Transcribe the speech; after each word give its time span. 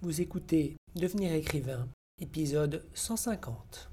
Vous 0.00 0.20
écoutez 0.20 0.76
Devenir 0.94 1.32
écrivain, 1.32 1.88
épisode 2.20 2.84
150. 2.94 3.90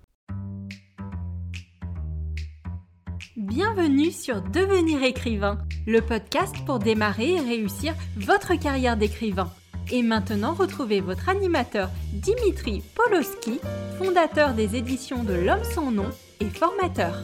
Bienvenue 3.35 4.11
sur 4.11 4.43
Devenir 4.43 5.01
écrivain, 5.01 5.57
le 5.87 6.01
podcast 6.01 6.55
pour 6.67 6.77
démarrer 6.77 7.31
et 7.31 7.39
réussir 7.39 7.95
votre 8.17 8.53
carrière 8.53 8.97
d'écrivain. 8.97 9.51
Et 9.91 10.03
maintenant, 10.03 10.53
retrouvez 10.53 11.01
votre 11.01 11.27
animateur 11.27 11.89
Dimitri 12.13 12.83
Poloski, 12.93 13.59
fondateur 13.97 14.53
des 14.53 14.75
éditions 14.75 15.23
de 15.23 15.33
L'Homme 15.33 15.63
sans 15.63 15.89
nom 15.89 16.11
et 16.39 16.49
formateur. 16.51 17.19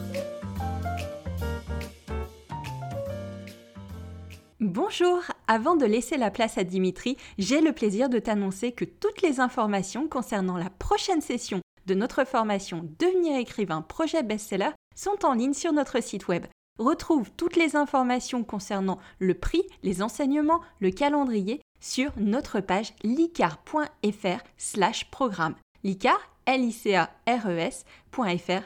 Bonjour, 4.58 5.22
avant 5.48 5.76
de 5.76 5.86
laisser 5.86 6.16
la 6.16 6.30
place 6.30 6.58
à 6.58 6.64
Dimitri, 6.64 7.16
j'ai 7.38 7.60
le 7.60 7.72
plaisir 7.72 8.08
de 8.08 8.18
t'annoncer 8.18 8.72
que 8.72 8.84
toutes 8.84 9.22
les 9.22 9.40
informations 9.40 10.08
concernant 10.08 10.56
la 10.56 10.70
prochaine 10.70 11.20
session 11.20 11.60
de 11.86 11.94
notre 11.94 12.24
formation 12.24 12.88
Devenir 12.98 13.36
écrivain 13.36 13.82
projet 13.82 14.22
best-seller 14.22 14.70
sont 14.94 15.24
en 15.24 15.34
ligne 15.34 15.54
sur 15.54 15.72
notre 15.72 16.02
site 16.02 16.28
web. 16.28 16.46
Retrouve 16.78 17.30
toutes 17.36 17.56
les 17.56 17.76
informations 17.76 18.44
concernant 18.44 18.98
le 19.18 19.34
prix, 19.34 19.62
les 19.82 20.02
enseignements, 20.02 20.62
le 20.80 20.90
calendrier 20.90 21.60
sur 21.80 22.12
notre 22.16 22.60
page 22.60 22.94
licar.fr 23.02 24.42
slash 24.56 25.10
programme. 25.10 25.54
Licar, 25.84 26.18
l 26.46 26.64
i 26.64 26.72
c 26.72 26.94
a 26.94 27.10
r 27.26 27.48
e 27.48 27.70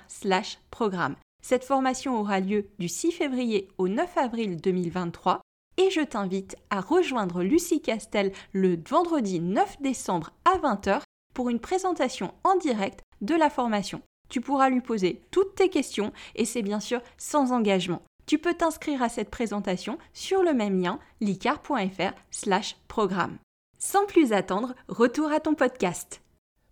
slash 0.08 0.58
programme. 0.70 1.16
Cette 1.42 1.64
formation 1.64 2.18
aura 2.18 2.40
lieu 2.40 2.68
du 2.78 2.88
6 2.88 3.12
février 3.12 3.68
au 3.78 3.88
9 3.88 4.16
avril 4.16 4.60
2023 4.60 5.40
et 5.78 5.90
je 5.90 6.00
t'invite 6.00 6.56
à 6.70 6.80
rejoindre 6.80 7.42
Lucie 7.42 7.80
Castel 7.80 8.32
le 8.52 8.78
vendredi 8.88 9.40
9 9.40 9.80
décembre 9.80 10.32
à 10.44 10.58
20h 10.58 11.02
pour 11.34 11.50
une 11.50 11.60
présentation 11.60 12.32
en 12.44 12.56
direct 12.56 13.00
de 13.20 13.34
la 13.34 13.50
formation. 13.50 14.00
Tu 14.28 14.40
pourras 14.40 14.70
lui 14.70 14.80
poser 14.80 15.22
toutes 15.30 15.54
tes 15.54 15.68
questions 15.68 16.12
et 16.34 16.44
c'est 16.44 16.62
bien 16.62 16.80
sûr 16.80 17.00
sans 17.18 17.52
engagement. 17.52 18.02
Tu 18.26 18.38
peux 18.38 18.54
t'inscrire 18.54 19.02
à 19.02 19.08
cette 19.08 19.30
présentation 19.30 19.98
sur 20.12 20.42
le 20.42 20.52
même 20.52 20.80
lien 20.80 20.98
licar.fr 21.20 22.12
slash 22.30 22.76
programme. 22.88 23.38
Sans 23.78 24.04
plus 24.06 24.32
attendre, 24.32 24.74
retour 24.88 25.30
à 25.30 25.38
ton 25.38 25.54
podcast. 25.54 26.22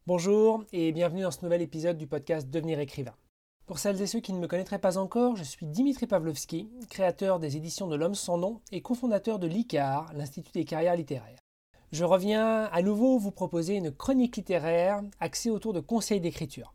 Bonjour 0.06 0.64
et 0.72 0.92
bienvenue 0.92 1.22
dans 1.22 1.30
ce 1.30 1.44
nouvel 1.44 1.62
épisode 1.62 1.96
du 1.96 2.06
podcast 2.06 2.50
Devenir 2.50 2.80
écrivain. 2.80 3.14
Pour 3.66 3.78
celles 3.78 4.02
et 4.02 4.06
ceux 4.06 4.20
qui 4.20 4.34
ne 4.34 4.38
me 4.38 4.46
connaîtraient 4.46 4.78
pas 4.78 4.98
encore, 4.98 5.36
je 5.36 5.42
suis 5.42 5.64
Dimitri 5.64 6.06
Pavlovski, 6.06 6.68
créateur 6.90 7.38
des 7.38 7.56
éditions 7.56 7.86
de 7.86 7.96
L'Homme 7.96 8.14
sans 8.14 8.36
nom 8.36 8.60
et 8.72 8.82
cofondateur 8.82 9.38
de 9.38 9.46
l'ICAR, 9.46 10.12
l'Institut 10.12 10.52
des 10.52 10.66
carrières 10.66 10.96
littéraires. 10.96 11.38
Je 11.90 12.04
reviens 12.04 12.64
à 12.64 12.82
nouveau 12.82 13.16
vous 13.18 13.30
proposer 13.30 13.76
une 13.76 13.90
chronique 13.90 14.36
littéraire 14.36 15.00
axée 15.18 15.48
autour 15.48 15.72
de 15.72 15.80
conseils 15.80 16.20
d'écriture. 16.20 16.74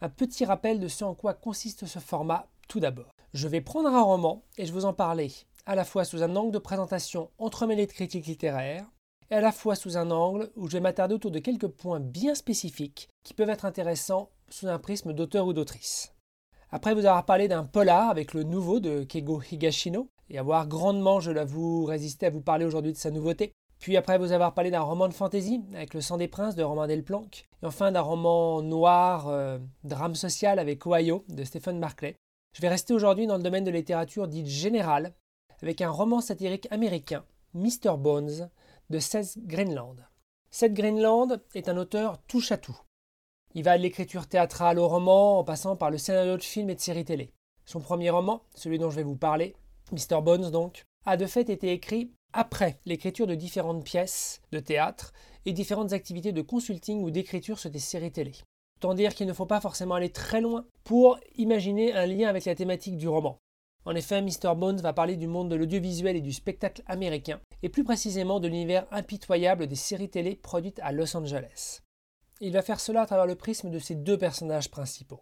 Un 0.00 0.08
petit 0.08 0.44
rappel 0.44 0.78
de 0.78 0.86
ce 0.86 1.02
en 1.02 1.14
quoi 1.14 1.34
consiste 1.34 1.86
ce 1.86 1.98
format 1.98 2.46
tout 2.68 2.78
d'abord. 2.78 3.10
Je 3.34 3.48
vais 3.48 3.60
prendre 3.60 3.88
un 3.88 4.02
roman 4.02 4.44
et 4.58 4.66
je 4.66 4.72
vous 4.72 4.84
en 4.84 4.92
parler 4.92 5.32
à 5.66 5.74
la 5.74 5.84
fois 5.84 6.04
sous 6.04 6.22
un 6.22 6.36
angle 6.36 6.52
de 6.52 6.58
présentation 6.58 7.30
entremêlé 7.38 7.86
de 7.86 7.92
critiques 7.92 8.26
littéraires 8.26 8.86
et 9.32 9.34
à 9.34 9.40
la 9.40 9.50
fois 9.50 9.74
sous 9.74 9.96
un 9.96 10.12
angle 10.12 10.52
où 10.54 10.68
je 10.68 10.74
vais 10.74 10.80
m'attarder 10.80 11.16
autour 11.16 11.32
de 11.32 11.40
quelques 11.40 11.66
points 11.66 11.98
bien 11.98 12.36
spécifiques 12.36 13.08
qui 13.24 13.34
peuvent 13.34 13.50
être 13.50 13.64
intéressants 13.64 14.30
sous 14.50 14.68
un 14.68 14.78
prisme 14.78 15.12
d'auteur 15.12 15.44
ou 15.46 15.52
d'autrice. 15.52 16.12
Après 16.70 16.94
vous 16.94 17.06
avoir 17.06 17.24
parlé 17.24 17.48
d'un 17.48 17.64
polar 17.64 18.10
avec 18.10 18.34
le 18.34 18.42
nouveau 18.42 18.78
de 18.78 19.02
Keigo 19.02 19.40
Higashino, 19.50 20.08
et 20.30 20.38
avoir 20.38 20.66
grandement, 20.66 21.20
je 21.20 21.30
l'avoue, 21.30 21.84
résisté 21.84 22.26
à 22.26 22.30
vous 22.30 22.42
parler 22.42 22.64
aujourd'hui 22.64 22.92
de 22.92 22.98
sa 22.98 23.10
nouveauté. 23.10 23.52
Puis 23.78 23.96
après 23.96 24.18
vous 24.18 24.32
avoir 24.32 24.54
parlé 24.54 24.70
d'un 24.70 24.80
roman 24.80 25.08
de 25.08 25.14
fantasy 25.14 25.62
avec 25.72 25.94
Le 25.94 26.00
sang 26.00 26.16
des 26.16 26.28
princes 26.28 26.56
de 26.56 26.62
Romain 26.62 26.86
Delplanque. 26.86 27.46
Et 27.62 27.66
enfin 27.66 27.92
d'un 27.92 28.00
roman 28.00 28.60
noir, 28.60 29.28
euh, 29.28 29.58
drame 29.84 30.14
social 30.14 30.58
avec 30.58 30.86
Ohio 30.86 31.24
de 31.28 31.44
Stephen 31.44 31.78
Markley. 31.78 32.16
Je 32.54 32.60
vais 32.60 32.68
rester 32.68 32.92
aujourd'hui 32.92 33.26
dans 33.26 33.36
le 33.36 33.42
domaine 33.42 33.64
de 33.64 33.70
littérature 33.70 34.28
dite 34.28 34.46
générale 34.46 35.14
avec 35.62 35.80
un 35.80 35.90
roman 35.90 36.20
satirique 36.20 36.68
américain, 36.70 37.24
Mr. 37.54 37.96
Bones, 37.98 38.50
de 38.90 38.98
Seth 38.98 39.38
Greenland. 39.46 39.96
Seth 40.50 40.74
Greenland 40.74 41.40
est 41.54 41.68
un 41.68 41.76
auteur 41.76 42.18
touche 42.26 42.52
à 42.52 42.58
tout. 42.58 42.78
Il 43.58 43.64
va 43.64 43.76
de 43.76 43.82
l'écriture 43.82 44.28
théâtrale 44.28 44.78
au 44.78 44.86
roman, 44.86 45.40
en 45.40 45.42
passant 45.42 45.74
par 45.74 45.90
le 45.90 45.98
scénario 45.98 46.36
de 46.36 46.42
films 46.44 46.70
et 46.70 46.76
de 46.76 46.80
séries 46.80 47.04
télé. 47.04 47.32
Son 47.66 47.80
premier 47.80 48.08
roman, 48.08 48.44
celui 48.54 48.78
dont 48.78 48.88
je 48.88 48.94
vais 48.94 49.02
vous 49.02 49.16
parler, 49.16 49.56
Mr. 49.90 50.22
Bones 50.22 50.52
donc, 50.52 50.84
a 51.04 51.16
de 51.16 51.26
fait 51.26 51.50
été 51.50 51.72
écrit 51.72 52.12
après 52.32 52.78
l'écriture 52.86 53.26
de 53.26 53.34
différentes 53.34 53.82
pièces 53.82 54.42
de 54.52 54.60
théâtre 54.60 55.12
et 55.44 55.52
différentes 55.52 55.92
activités 55.92 56.30
de 56.30 56.40
consulting 56.40 57.02
ou 57.02 57.10
d'écriture 57.10 57.58
sur 57.58 57.68
des 57.68 57.80
séries 57.80 58.12
télé. 58.12 58.30
Autant 58.76 58.94
dire 58.94 59.12
qu'il 59.12 59.26
ne 59.26 59.32
faut 59.32 59.44
pas 59.44 59.60
forcément 59.60 59.96
aller 59.96 60.10
très 60.10 60.40
loin 60.40 60.64
pour 60.84 61.18
imaginer 61.34 61.92
un 61.94 62.06
lien 62.06 62.28
avec 62.28 62.44
la 62.44 62.54
thématique 62.54 62.96
du 62.96 63.08
roman. 63.08 63.38
En 63.84 63.96
effet, 63.96 64.22
Mr. 64.22 64.54
Bones 64.56 64.80
va 64.80 64.92
parler 64.92 65.16
du 65.16 65.26
monde 65.26 65.50
de 65.50 65.56
l'audiovisuel 65.56 66.14
et 66.14 66.20
du 66.20 66.32
spectacle 66.32 66.84
américain, 66.86 67.40
et 67.64 67.70
plus 67.70 67.82
précisément 67.82 68.38
de 68.38 68.46
l'univers 68.46 68.86
impitoyable 68.92 69.66
des 69.66 69.74
séries 69.74 70.10
télé 70.10 70.36
produites 70.36 70.78
à 70.84 70.92
Los 70.92 71.16
Angeles. 71.16 71.80
Il 72.40 72.52
va 72.52 72.62
faire 72.62 72.78
cela 72.78 73.02
à 73.02 73.06
travers 73.06 73.26
le 73.26 73.34
prisme 73.34 73.70
de 73.70 73.78
ses 73.78 73.96
deux 73.96 74.16
personnages 74.16 74.70
principaux. 74.70 75.20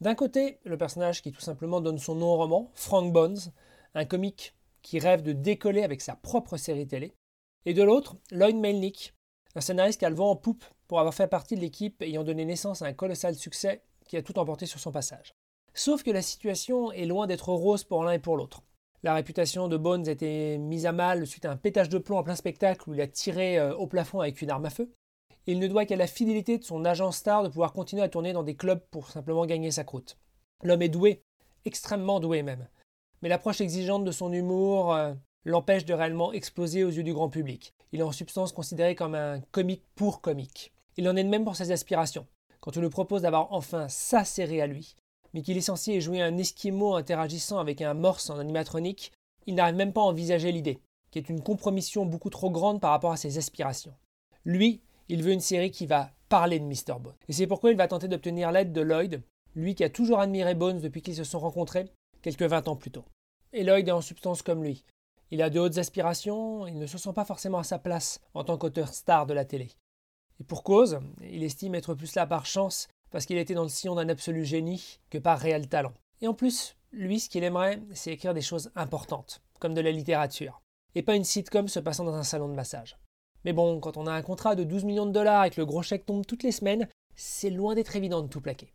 D'un 0.00 0.14
côté, 0.14 0.58
le 0.64 0.76
personnage 0.76 1.22
qui 1.22 1.32
tout 1.32 1.40
simplement 1.40 1.80
donne 1.80 1.98
son 1.98 2.14
nom 2.14 2.34
au 2.34 2.36
roman, 2.36 2.70
Frank 2.74 3.12
Bones, 3.12 3.38
un 3.94 4.04
comique 4.04 4.54
qui 4.82 4.98
rêve 4.98 5.22
de 5.22 5.32
décoller 5.32 5.82
avec 5.82 6.00
sa 6.00 6.14
propre 6.14 6.56
série 6.56 6.86
télé, 6.86 7.14
et 7.66 7.74
de 7.74 7.82
l'autre, 7.82 8.16
Lloyd 8.30 8.56
Melnick, 8.56 9.14
un 9.54 9.60
scénariste 9.60 9.98
qui 9.98 10.04
a 10.04 10.10
le 10.10 10.16
vent 10.16 10.30
en 10.30 10.36
poupe 10.36 10.64
pour 10.88 10.98
avoir 10.98 11.14
fait 11.14 11.26
partie 11.26 11.56
de 11.56 11.60
l'équipe 11.60 12.00
ayant 12.02 12.24
donné 12.24 12.44
naissance 12.44 12.82
à 12.82 12.86
un 12.86 12.92
colossal 12.92 13.34
succès 13.34 13.82
qui 14.06 14.16
a 14.16 14.22
tout 14.22 14.38
emporté 14.38 14.66
sur 14.66 14.80
son 14.80 14.92
passage. 14.92 15.34
Sauf 15.74 16.02
que 16.02 16.10
la 16.10 16.22
situation 16.22 16.92
est 16.92 17.06
loin 17.06 17.26
d'être 17.26 17.48
rose 17.48 17.84
pour 17.84 18.04
l'un 18.04 18.12
et 18.12 18.18
pour 18.18 18.36
l'autre. 18.36 18.62
La 19.02 19.14
réputation 19.14 19.68
de 19.68 19.76
Bones 19.76 20.08
a 20.08 20.12
été 20.12 20.58
mise 20.58 20.86
à 20.86 20.92
mal 20.92 21.26
suite 21.26 21.44
à 21.44 21.50
un 21.50 21.56
pétage 21.56 21.88
de 21.88 21.98
plomb 21.98 22.18
en 22.18 22.22
plein 22.22 22.36
spectacle 22.36 22.88
où 22.88 22.94
il 22.94 23.00
a 23.00 23.06
tiré 23.06 23.58
euh, 23.58 23.74
au 23.74 23.86
plafond 23.86 24.20
avec 24.20 24.40
une 24.42 24.50
arme 24.50 24.66
à 24.66 24.70
feu 24.70 24.92
il 25.46 25.58
ne 25.58 25.66
doit 25.66 25.86
qu'à 25.86 25.96
la 25.96 26.06
fidélité 26.06 26.58
de 26.58 26.64
son 26.64 26.84
agent 26.84 27.12
star 27.12 27.42
de 27.42 27.48
pouvoir 27.48 27.72
continuer 27.72 28.02
à 28.02 28.08
tourner 28.08 28.32
dans 28.32 28.42
des 28.42 28.56
clubs 28.56 28.82
pour 28.90 29.10
simplement 29.10 29.46
gagner 29.46 29.70
sa 29.70 29.84
croûte. 29.84 30.18
L'homme 30.62 30.82
est 30.82 30.88
doué, 30.88 31.22
extrêmement 31.64 32.20
doué 32.20 32.42
même. 32.42 32.68
Mais 33.20 33.28
l'approche 33.28 33.60
exigeante 33.60 34.04
de 34.04 34.12
son 34.12 34.32
humour 34.32 34.94
euh, 34.94 35.14
l'empêche 35.44 35.84
de 35.84 35.94
réellement 35.94 36.32
exploser 36.32 36.84
aux 36.84 36.90
yeux 36.90 37.02
du 37.02 37.12
grand 37.12 37.28
public. 37.28 37.74
Il 37.92 38.00
est 38.00 38.04
en 38.04 38.12
substance 38.12 38.52
considéré 38.52 38.94
comme 38.94 39.14
un 39.14 39.40
comique 39.50 39.84
pour 39.94 40.20
comique. 40.20 40.72
Il 40.96 41.08
en 41.08 41.16
est 41.16 41.24
de 41.24 41.28
même 41.28 41.44
pour 41.44 41.56
ses 41.56 41.72
aspirations. 41.72 42.26
Quand 42.60 42.76
on 42.76 42.80
lui 42.80 42.90
propose 42.90 43.22
d'avoir 43.22 43.52
enfin 43.52 43.88
sa 43.88 44.24
série 44.24 44.60
à 44.60 44.66
lui, 44.66 44.94
mais 45.34 45.42
qu'il 45.42 45.56
est 45.56 45.62
censé 45.62 46.00
jouer 46.00 46.20
un 46.20 46.36
esquimau 46.38 46.94
interagissant 46.94 47.58
avec 47.58 47.80
un 47.82 47.94
morse 47.94 48.30
en 48.30 48.38
animatronique, 48.38 49.12
il 49.46 49.54
n'arrive 49.54 49.74
même 49.74 49.92
pas 49.92 50.02
à 50.02 50.04
envisager 50.04 50.52
l'idée, 50.52 50.78
qui 51.10 51.18
est 51.18 51.28
une 51.28 51.42
compromission 51.42 52.06
beaucoup 52.06 52.30
trop 52.30 52.50
grande 52.50 52.80
par 52.80 52.90
rapport 52.90 53.12
à 53.12 53.16
ses 53.16 53.38
aspirations. 53.38 53.94
Lui, 54.44 54.80
il 55.12 55.22
veut 55.22 55.32
une 55.32 55.40
série 55.40 55.70
qui 55.70 55.84
va 55.84 56.10
parler 56.30 56.58
de 56.58 56.64
Mr. 56.64 56.98
Bones. 56.98 57.12
Et 57.28 57.34
c'est 57.34 57.46
pourquoi 57.46 57.70
il 57.70 57.76
va 57.76 57.86
tenter 57.86 58.08
d'obtenir 58.08 58.50
l'aide 58.50 58.72
de 58.72 58.80
Lloyd, 58.80 59.22
lui 59.54 59.74
qui 59.74 59.84
a 59.84 59.90
toujours 59.90 60.20
admiré 60.20 60.54
Bones 60.54 60.80
depuis 60.80 61.02
qu'ils 61.02 61.16
se 61.16 61.24
sont 61.24 61.38
rencontrés, 61.38 61.84
quelques 62.22 62.40
20 62.40 62.66
ans 62.68 62.76
plus 62.76 62.90
tôt. 62.90 63.04
Et 63.52 63.62
Lloyd 63.62 63.86
est 63.86 63.92
en 63.92 64.00
substance 64.00 64.40
comme 64.40 64.64
lui. 64.64 64.86
Il 65.30 65.42
a 65.42 65.50
de 65.50 65.60
hautes 65.60 65.76
aspirations, 65.76 66.66
il 66.66 66.78
ne 66.78 66.86
se 66.86 66.96
sent 66.96 67.12
pas 67.12 67.26
forcément 67.26 67.58
à 67.58 67.62
sa 67.62 67.78
place 67.78 68.22
en 68.32 68.42
tant 68.42 68.56
qu'auteur 68.56 68.88
star 68.94 69.26
de 69.26 69.34
la 69.34 69.44
télé. 69.44 69.68
Et 70.40 70.44
pour 70.44 70.62
cause, 70.62 70.98
il 71.20 71.42
estime 71.42 71.74
être 71.74 71.92
plus 71.92 72.14
là 72.14 72.26
par 72.26 72.46
chance 72.46 72.88
parce 73.10 73.26
qu'il 73.26 73.36
était 73.36 73.52
dans 73.52 73.64
le 73.64 73.68
sillon 73.68 73.96
d'un 73.96 74.08
absolu 74.08 74.46
génie 74.46 74.98
que 75.10 75.18
par 75.18 75.38
réel 75.38 75.68
talent. 75.68 75.92
Et 76.22 76.26
en 76.26 76.32
plus, 76.32 76.74
lui, 76.90 77.20
ce 77.20 77.28
qu'il 77.28 77.44
aimerait, 77.44 77.82
c'est 77.92 78.12
écrire 78.12 78.32
des 78.32 78.40
choses 78.40 78.70
importantes, 78.76 79.42
comme 79.60 79.74
de 79.74 79.82
la 79.82 79.92
littérature, 79.92 80.62
et 80.94 81.02
pas 81.02 81.16
une 81.16 81.24
sitcom 81.24 81.68
se 81.68 81.80
passant 81.80 82.04
dans 82.04 82.14
un 82.14 82.24
salon 82.24 82.48
de 82.48 82.54
massage. 82.54 82.96
Mais 83.44 83.52
bon, 83.52 83.80
quand 83.80 83.96
on 83.96 84.06
a 84.06 84.12
un 84.12 84.22
contrat 84.22 84.54
de 84.54 84.64
12 84.64 84.84
millions 84.84 85.06
de 85.06 85.12
dollars 85.12 85.44
et 85.44 85.50
que 85.50 85.60
le 85.60 85.66
gros 85.66 85.82
chèque 85.82 86.06
tombe 86.06 86.26
toutes 86.26 86.42
les 86.42 86.52
semaines, 86.52 86.88
c'est 87.16 87.50
loin 87.50 87.74
d'être 87.74 87.96
évident 87.96 88.22
de 88.22 88.28
tout 88.28 88.40
plaquer. 88.40 88.72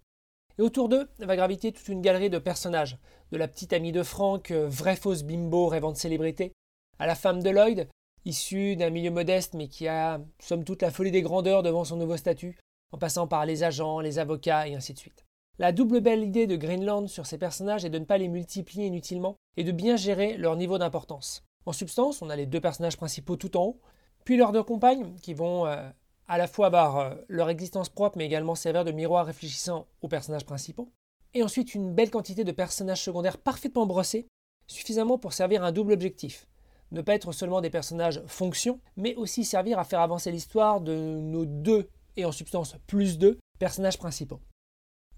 Et 0.59 0.61
autour 0.61 0.89
d'eux 0.89 1.07
va 1.19 1.35
graviter 1.35 1.71
toute 1.71 1.87
une 1.87 2.01
galerie 2.01 2.29
de 2.29 2.39
personnages, 2.39 2.97
de 3.31 3.37
la 3.37 3.47
petite 3.47 3.73
amie 3.73 3.91
de 3.91 4.03
Frank, 4.03 4.51
euh, 4.51 4.67
vraie 4.67 4.95
fausse 4.95 5.23
bimbo 5.23 5.67
rêvant 5.67 5.91
de 5.91 5.97
célébrité, 5.97 6.53
à 6.99 7.05
la 7.05 7.15
femme 7.15 7.43
de 7.43 7.49
Lloyd, 7.49 7.87
issue 8.25 8.75
d'un 8.75 8.89
milieu 8.89 9.11
modeste 9.11 9.53
mais 9.53 9.67
qui 9.67 9.87
a, 9.87 10.19
somme 10.39 10.63
toute, 10.63 10.81
la 10.81 10.91
folie 10.91 11.11
des 11.11 11.21
grandeurs 11.21 11.63
devant 11.63 11.85
son 11.85 11.97
nouveau 11.97 12.17
statut, 12.17 12.57
en 12.91 12.97
passant 12.97 13.27
par 13.27 13.45
les 13.45 13.63
agents, 13.63 13.99
les 13.99 14.17
avocats 14.19 14.67
et 14.67 14.75
ainsi 14.75 14.93
de 14.93 14.99
suite. 14.99 15.25
La 15.59 15.71
double 15.71 16.01
belle 16.01 16.23
idée 16.23 16.47
de 16.47 16.55
Greenland 16.55 17.07
sur 17.07 17.25
ces 17.25 17.37
personnages 17.37 17.85
est 17.85 17.89
de 17.89 17.99
ne 17.99 18.05
pas 18.05 18.17
les 18.17 18.27
multiplier 18.27 18.87
inutilement 18.87 19.37
et 19.57 19.63
de 19.63 19.71
bien 19.71 19.95
gérer 19.95 20.37
leur 20.37 20.55
niveau 20.55 20.77
d'importance. 20.77 21.43
En 21.65 21.73
substance, 21.73 22.21
on 22.21 22.29
a 22.29 22.35
les 22.35 22.45
deux 22.45 22.61
personnages 22.61 22.97
principaux 22.97 23.35
tout 23.35 23.57
en 23.57 23.65
haut, 23.65 23.81
puis 24.27 24.35
leurs 24.35 24.51
deux 24.51 24.61
compagnes, 24.61 25.13
qui 25.21 25.33
vont 25.33 25.65
euh, 25.67 25.89
à 26.27 26.37
la 26.37 26.47
fois 26.47 26.65
avoir 26.65 26.97
euh, 26.97 27.15
leur 27.29 27.49
existence 27.49 27.87
propre, 27.87 28.17
mais 28.17 28.25
également 28.25 28.55
servir 28.55 28.83
de 28.83 28.91
miroir 28.91 29.25
réfléchissant 29.25 29.87
aux 30.01 30.09
personnages 30.09 30.45
principaux. 30.45 30.91
Et 31.33 31.43
ensuite 31.43 31.73
une 31.73 31.93
belle 31.93 32.11
quantité 32.11 32.43
de 32.43 32.51
personnages 32.51 33.01
secondaires 33.01 33.37
parfaitement 33.37 33.85
brossés, 33.85 34.27
suffisamment 34.67 35.17
pour 35.17 35.31
servir 35.31 35.63
un 35.63 35.71
double 35.71 35.93
objectif. 35.93 36.45
ne 36.91 36.99
pas 36.99 37.13
être 37.13 37.31
seulement 37.31 37.61
des 37.61 37.69
personnages 37.69 38.21
fonction, 38.27 38.81
mais 38.97 39.15
aussi 39.15 39.45
servir 39.45 39.79
à 39.79 39.85
faire 39.85 40.01
avancer 40.01 40.29
l'histoire 40.29 40.81
de 40.81 40.93
nos 41.21 41.45
deux, 41.45 41.89
et 42.17 42.25
en 42.25 42.33
substance 42.33 42.75
plus 42.85 43.17
deux, 43.17 43.39
personnages 43.59 43.97
principaux. 43.97 44.41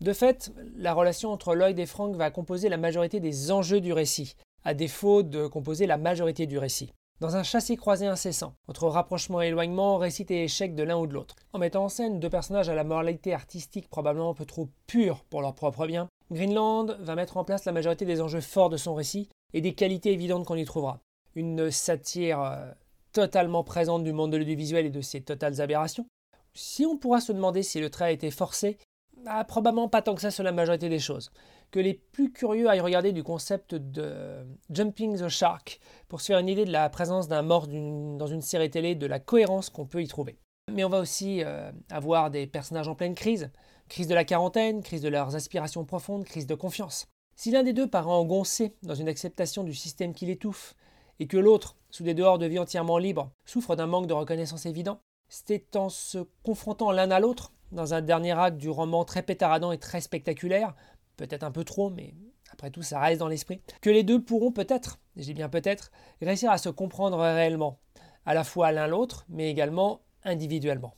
De 0.02 0.14
fait, 0.14 0.54
la 0.76 0.94
relation 0.94 1.32
entre 1.32 1.56
Lloyd 1.56 1.80
et 1.80 1.88
Frank 1.88 2.16
va 2.16 2.30
composer 2.30 2.70
la 2.70 2.78
majorité 2.78 3.20
des 3.20 3.50
enjeux 3.50 3.82
du 3.82 3.92
récit, 3.92 4.36
à 4.64 4.76
défaut 4.76 5.24
de 5.24 5.48
composer 5.48 5.88
la 5.88 5.98
majorité 5.98 6.46
du 6.46 6.60
récit. 6.60 6.94
Dans 7.20 7.36
un 7.36 7.44
chassé-croisé 7.44 8.08
incessant, 8.08 8.54
entre 8.70 8.88
rapprochement 8.88 9.42
et 9.42 9.48
éloignement, 9.48 9.98
récit 9.98 10.26
et 10.30 10.46
échec 10.46 10.74
de 10.74 10.84
l'un 10.84 10.98
ou 10.98 11.06
de 11.06 11.14
l'autre. 11.14 11.36
En 11.52 11.60
mettant 11.60 11.84
en 11.84 11.90
scène 11.90 12.22
deux 12.22 12.30
personnages 12.30 12.70
à 12.70 12.76
la 12.76 12.86
moralité 12.86 13.34
artistique 13.34 13.90
probablement 13.90 14.30
un 14.30 14.34
peu 14.34 14.46
trop 14.46 14.70
pure 14.88 15.26
pour 15.30 15.42
leur 15.42 15.54
propre 15.54 15.86
bien, 15.86 16.08
Greenland 16.32 16.96
va 17.02 17.16
mettre 17.16 17.36
en 17.36 17.44
place 17.44 17.66
la 17.66 17.74
majorité 17.74 18.06
des 18.06 18.22
enjeux 18.22 18.40
forts 18.40 18.70
de 18.70 18.78
son 18.78 18.96
récit 18.96 19.28
et 19.54 19.60
des 19.60 19.74
qualités 19.74 20.14
évidentes 20.14 20.46
qu'on 20.46 20.56
y 20.56 20.64
trouvera. 20.64 21.02
Une 21.36 21.70
satire 21.72 22.42
euh, 22.42 22.72
totalement 23.12 23.66
présente 23.66 24.06
du 24.06 24.14
monde 24.14 24.32
de 24.32 24.38
l'audiovisuel 24.38 24.86
et 24.86 24.90
de 24.90 25.02
ses 25.02 25.20
totales 25.20 25.60
aberrations. 25.60 26.06
Si 26.54 26.86
on 26.86 26.98
pourra 26.98 27.20
se 27.20 27.34
demander 27.34 27.64
si 27.64 27.82
le 27.82 27.90
trait 27.90 28.06
a 28.06 28.12
été 28.12 28.32
forcé, 28.32 28.78
bah, 29.26 29.44
probablement 29.44 29.90
pas 29.90 30.02
tant 30.02 30.16
que 30.16 30.22
ça 30.22 30.32
sur 30.32 30.46
la 30.46 30.54
majorité 30.54 30.88
des 30.88 31.00
choses. 31.00 31.32
Que 31.72 31.80
les 31.80 31.94
plus 31.94 32.32
curieux 32.32 32.68
aillent 32.68 32.80
regarder 32.80 33.12
du 33.12 33.24
concept 33.24 33.76
de 33.76 34.46
Jumping 34.72 35.20
the 35.20 35.30
Shark 35.30 35.80
pour 36.08 36.20
se 36.20 36.28
faire 36.28 36.40
une 36.40 36.50
idée 36.50 36.66
de 36.66 36.72
la 36.72 36.90
présence 36.90 37.28
d'un 37.28 37.44
mort 37.44 37.68
dans 37.68 38.28
une 38.28 38.42
série 38.42 38.72
télé, 38.72 38.96
de 38.96 39.06
la 39.06 39.20
cohérence 39.20 39.70
qu'on 39.70 39.86
peut 39.86 40.02
y 40.02 40.08
trouver. 40.08 40.40
Mais 40.74 40.84
on 40.84 40.90
va 40.90 41.00
aussi 41.00 41.44
euh, 41.44 41.72
avoir 41.90 42.32
des 42.32 42.48
personnages 42.48 42.88
en 42.88 42.96
pleine 42.96 43.16
crise, 43.16 43.52
crise 43.88 44.08
de 44.08 44.16
la 44.16 44.26
quarantaine, 44.26 44.82
crise 44.82 45.02
de 45.02 45.10
leurs 45.10 45.36
aspirations 45.36 45.86
profondes, 45.86 46.26
crise 46.26 46.48
de 46.48 46.56
confiance. 46.56 47.08
Si 47.36 47.52
l'un 47.52 47.64
des 47.64 47.74
deux 47.74 47.88
paraît 47.88 48.10
engoncé 48.10 48.76
dans 48.84 48.96
une 48.96 49.08
acceptation 49.08 49.64
du 49.64 49.74
système 49.74 50.14
qui 50.14 50.26
l'étouffe, 50.26 50.76
et 51.20 51.28
que 51.28 51.38
l'autre, 51.38 51.76
sous 51.90 52.04
des 52.04 52.14
dehors 52.14 52.40
de 52.40 52.46
vie 52.46 52.60
entièrement 52.60 52.98
libres, 52.98 53.32
souffre 53.46 53.76
d'un 53.76 53.88
manque 53.88 54.08
de 54.08 54.14
reconnaissance 54.14 54.66
évident, 54.66 55.02
c'est 55.28 55.76
en 55.76 55.90
se 55.90 56.20
confrontant 56.44 56.92
l'un 56.92 57.12
à 57.12 57.20
l'autre 57.20 57.52
dans 57.72 57.94
un 57.94 58.02
dernier 58.02 58.32
acte 58.32 58.58
du 58.58 58.70
roman 58.70 59.06
très 59.06 59.22
pétaradant 59.22 59.72
et 59.72 59.78
très 59.78 60.02
spectaculaire, 60.02 60.76
peut-être 61.20 61.44
un 61.44 61.52
peu 61.52 61.66
trop, 61.66 61.90
mais 61.90 62.16
après 62.52 62.72
tout 62.72 62.82
ça 62.82 63.00
reste 63.00 63.20
dans 63.20 63.28
l'esprit, 63.28 63.62
que 63.82 63.90
les 63.90 64.04
deux 64.04 64.24
pourront 64.24 64.52
peut-être, 64.52 65.00
j'ai 65.18 65.34
bien 65.34 65.50
peut-être, 65.50 65.92
réussir 66.22 66.50
à 66.50 66.58
se 66.58 66.70
comprendre 66.70 67.18
réellement, 67.18 67.80
à 68.26 68.34
la 68.34 68.44
fois 68.44 68.72
l'un 68.72 68.88
l'autre, 68.88 69.26
mais 69.28 69.50
également 69.50 70.02
individuellement. 70.24 70.96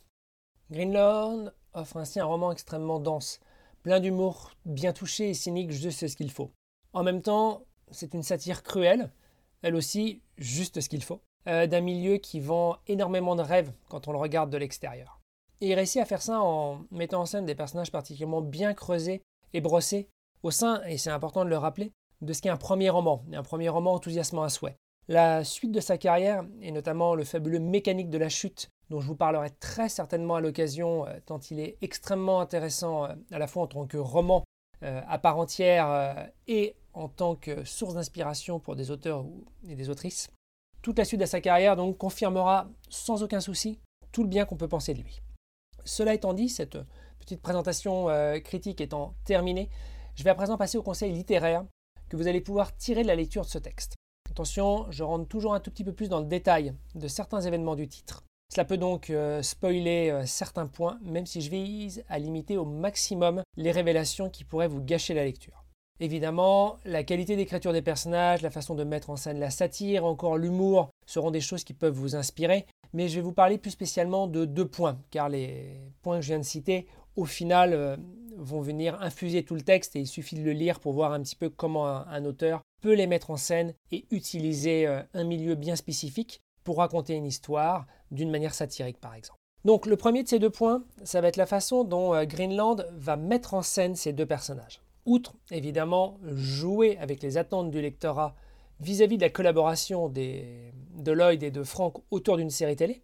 Greenland 0.70 1.52
offre 1.74 1.96
ainsi 1.96 2.20
un 2.20 2.24
roman 2.24 2.52
extrêmement 2.52 3.00
dense, 3.00 3.40
plein 3.82 3.98
d'humour, 3.98 4.52
bien 4.64 4.92
touché 4.92 5.30
et 5.30 5.34
cynique, 5.34 5.72
juste 5.72 6.06
ce 6.06 6.16
qu'il 6.16 6.30
faut. 6.30 6.52
En 6.92 7.02
même 7.02 7.22
temps, 7.22 7.64
c'est 7.90 8.14
une 8.14 8.22
satire 8.22 8.62
cruelle, 8.62 9.10
elle 9.62 9.74
aussi 9.74 10.22
juste 10.38 10.80
ce 10.80 10.88
qu'il 10.88 11.02
faut, 11.02 11.20
euh, 11.48 11.66
d'un 11.66 11.80
milieu 11.80 12.18
qui 12.18 12.38
vend 12.38 12.76
énormément 12.86 13.34
de 13.34 13.42
rêves 13.42 13.72
quand 13.88 14.06
on 14.06 14.12
le 14.12 14.18
regarde 14.18 14.50
de 14.50 14.58
l'extérieur. 14.58 15.20
Et 15.60 15.68
il 15.68 15.74
réussit 15.74 16.00
à 16.00 16.04
faire 16.04 16.22
ça 16.22 16.40
en 16.40 16.84
mettant 16.90 17.22
en 17.22 17.26
scène 17.26 17.46
des 17.46 17.54
personnages 17.54 17.92
particulièrement 17.92 18.40
bien 18.40 18.74
creusés 18.74 19.22
et 19.52 19.60
brossés 19.60 20.08
au 20.42 20.50
sein, 20.50 20.82
et 20.84 20.98
c'est 20.98 21.10
important 21.10 21.44
de 21.44 21.50
le 21.50 21.58
rappeler, 21.58 21.92
de 22.20 22.32
ce 22.32 22.40
qui 22.40 22.48
est 22.48 22.52
un 22.52 22.56
premier 22.56 22.90
roman, 22.90 23.24
un 23.32 23.42
premier 23.42 23.68
roman 23.68 23.94
enthousiasmant 23.94 24.42
à 24.42 24.48
souhait. 24.48 24.76
La 25.08 25.44
suite 25.44 25.72
de 25.72 25.80
sa 25.80 25.98
carrière, 25.98 26.44
et 26.60 26.70
notamment 26.70 27.14
le 27.14 27.24
fabuleux 27.24 27.58
Mécanique 27.58 28.10
de 28.10 28.18
la 28.18 28.28
chute, 28.28 28.70
dont 28.88 29.00
je 29.00 29.06
vous 29.06 29.16
parlerai 29.16 29.50
très 29.50 29.88
certainement 29.88 30.36
à 30.36 30.40
l'occasion, 30.40 31.06
euh, 31.06 31.18
tant 31.26 31.40
il 31.50 31.58
est 31.58 31.76
extrêmement 31.80 32.40
intéressant 32.40 33.04
euh, 33.04 33.14
à 33.30 33.38
la 33.38 33.46
fois 33.46 33.64
en 33.64 33.66
tant 33.66 33.86
que 33.86 33.96
roman 33.96 34.44
euh, 34.82 35.00
à 35.08 35.18
part 35.18 35.38
entière 35.38 36.30
et 36.46 36.76
en 36.92 37.08
tant 37.08 37.34
que 37.34 37.64
source 37.64 37.94
d'inspiration 37.94 38.60
pour 38.60 38.76
des 38.76 38.90
auteurs 38.90 39.24
et 39.68 39.74
des 39.74 39.90
autrices. 39.90 40.28
Toute 40.82 40.98
la 40.98 41.04
suite 41.04 41.20
de 41.20 41.26
sa 41.26 41.40
carrière 41.40 41.76
donc 41.76 41.96
confirmera 41.96 42.68
sans 42.88 43.22
aucun 43.22 43.40
souci 43.40 43.78
tout 44.10 44.22
le 44.22 44.28
bien 44.28 44.44
qu'on 44.44 44.56
peut 44.56 44.68
penser 44.68 44.92
de 44.92 45.00
lui. 45.00 45.20
Cela 45.84 46.14
étant 46.14 46.34
dit, 46.34 46.48
cette 46.48 46.76
petite 47.22 47.40
présentation 47.40 48.10
euh, 48.10 48.38
critique 48.40 48.80
étant 48.80 49.14
terminée, 49.24 49.70
je 50.14 50.24
vais 50.24 50.30
à 50.30 50.34
présent 50.34 50.58
passer 50.58 50.76
au 50.76 50.82
conseil 50.82 51.12
littéraire 51.12 51.64
que 52.08 52.16
vous 52.16 52.26
allez 52.26 52.40
pouvoir 52.40 52.76
tirer 52.76 53.02
de 53.02 53.06
la 53.06 53.14
lecture 53.14 53.42
de 53.42 53.48
ce 53.48 53.58
texte. 53.58 53.94
Attention, 54.30 54.86
je 54.90 55.02
rentre 55.02 55.28
toujours 55.28 55.54
un 55.54 55.60
tout 55.60 55.70
petit 55.70 55.84
peu 55.84 55.92
plus 55.92 56.08
dans 56.08 56.20
le 56.20 56.26
détail 56.26 56.74
de 56.94 57.08
certains 57.08 57.40
événements 57.40 57.76
du 57.76 57.88
titre. 57.88 58.24
Cela 58.52 58.64
peut 58.64 58.76
donc 58.76 59.08
euh, 59.08 59.40
spoiler 59.40 60.10
euh, 60.10 60.26
certains 60.26 60.66
points, 60.66 60.98
même 61.02 61.26
si 61.26 61.40
je 61.40 61.50
vise 61.50 62.04
à 62.08 62.18
limiter 62.18 62.58
au 62.58 62.64
maximum 62.64 63.42
les 63.56 63.70
révélations 63.70 64.28
qui 64.28 64.44
pourraient 64.44 64.68
vous 64.68 64.82
gâcher 64.82 65.14
la 65.14 65.24
lecture. 65.24 65.64
Évidemment, 66.00 66.78
la 66.84 67.04
qualité 67.04 67.36
d'écriture 67.36 67.72
des 67.72 67.80
personnages, 67.80 68.42
la 68.42 68.50
façon 68.50 68.74
de 68.74 68.84
mettre 68.84 69.10
en 69.10 69.16
scène 69.16 69.38
la 69.38 69.50
satire, 69.50 70.04
encore 70.04 70.36
l'humour 70.36 70.90
seront 71.06 71.30
des 71.30 71.40
choses 71.40 71.64
qui 71.64 71.74
peuvent 71.74 71.94
vous 71.94 72.16
inspirer, 72.16 72.66
mais 72.92 73.08
je 73.08 73.16
vais 73.16 73.20
vous 73.20 73.32
parler 73.32 73.56
plus 73.56 73.70
spécialement 73.70 74.26
de 74.26 74.44
deux 74.44 74.66
points, 74.66 74.98
car 75.10 75.28
les 75.28 75.80
points 76.02 76.16
que 76.16 76.22
je 76.22 76.28
viens 76.28 76.38
de 76.38 76.44
citer, 76.44 76.86
au 77.16 77.24
final, 77.24 77.72
euh, 77.72 77.96
vont 78.36 78.60
venir 78.60 79.00
infuser 79.00 79.44
tout 79.44 79.54
le 79.54 79.62
texte 79.62 79.94
et 79.96 80.00
il 80.00 80.06
suffit 80.06 80.36
de 80.36 80.42
le 80.42 80.52
lire 80.52 80.80
pour 80.80 80.92
voir 80.92 81.12
un 81.12 81.22
petit 81.22 81.36
peu 81.36 81.50
comment 81.50 81.86
un, 81.86 82.24
auteur 82.24 82.62
peut 82.80 82.94
les 82.94 83.06
mettre 83.06 83.30
en 83.30 83.36
scène 83.36 83.74
et 83.90 84.06
utiliser 84.10 84.86
euh, 84.86 85.02
un 85.14 85.24
milieu 85.24 85.54
bien 85.54 85.76
spécifique 85.76 86.40
pour 86.64 86.78
raconter 86.78 87.14
une 87.14 87.26
histoire 87.26 87.86
d'une 88.10 88.30
manière 88.30 88.54
satirique 88.54 89.00
par 89.00 89.14
exemple. 89.14 89.38
Donc 89.64 89.86
le 89.86 89.96
premier 89.96 90.22
de 90.22 90.28
ces 90.28 90.38
deux 90.38 90.50
points, 90.50 90.82
ça 91.04 91.20
va 91.20 91.28
être 91.28 91.36
la 91.36 91.46
façon 91.46 91.84
dont 91.84 92.14
euh, 92.14 92.24
Greenland 92.24 92.86
va 92.96 93.16
mettre 93.16 93.54
en 93.54 93.62
scène 93.62 93.94
ces 93.94 94.12
deux 94.12 94.26
personnages. 94.26 94.80
Outre 95.04 95.34
évidemment 95.50 96.18
jouer 96.22 96.96
avec 96.98 97.22
les 97.22 97.36
attentes 97.36 97.70
du 97.70 97.80
lectorat 97.80 98.34
vis-à-vis 98.80 99.16
de 99.16 99.22
la 99.22 99.30
collaboration 99.30 100.08
de 100.08 101.12
Lloyd 101.12 101.42
et 101.42 101.50
de 101.50 101.62
Frank 101.62 102.02
autour 102.10 102.36
d'une 102.36 102.50
série 102.50 102.76
télé, 102.76 103.02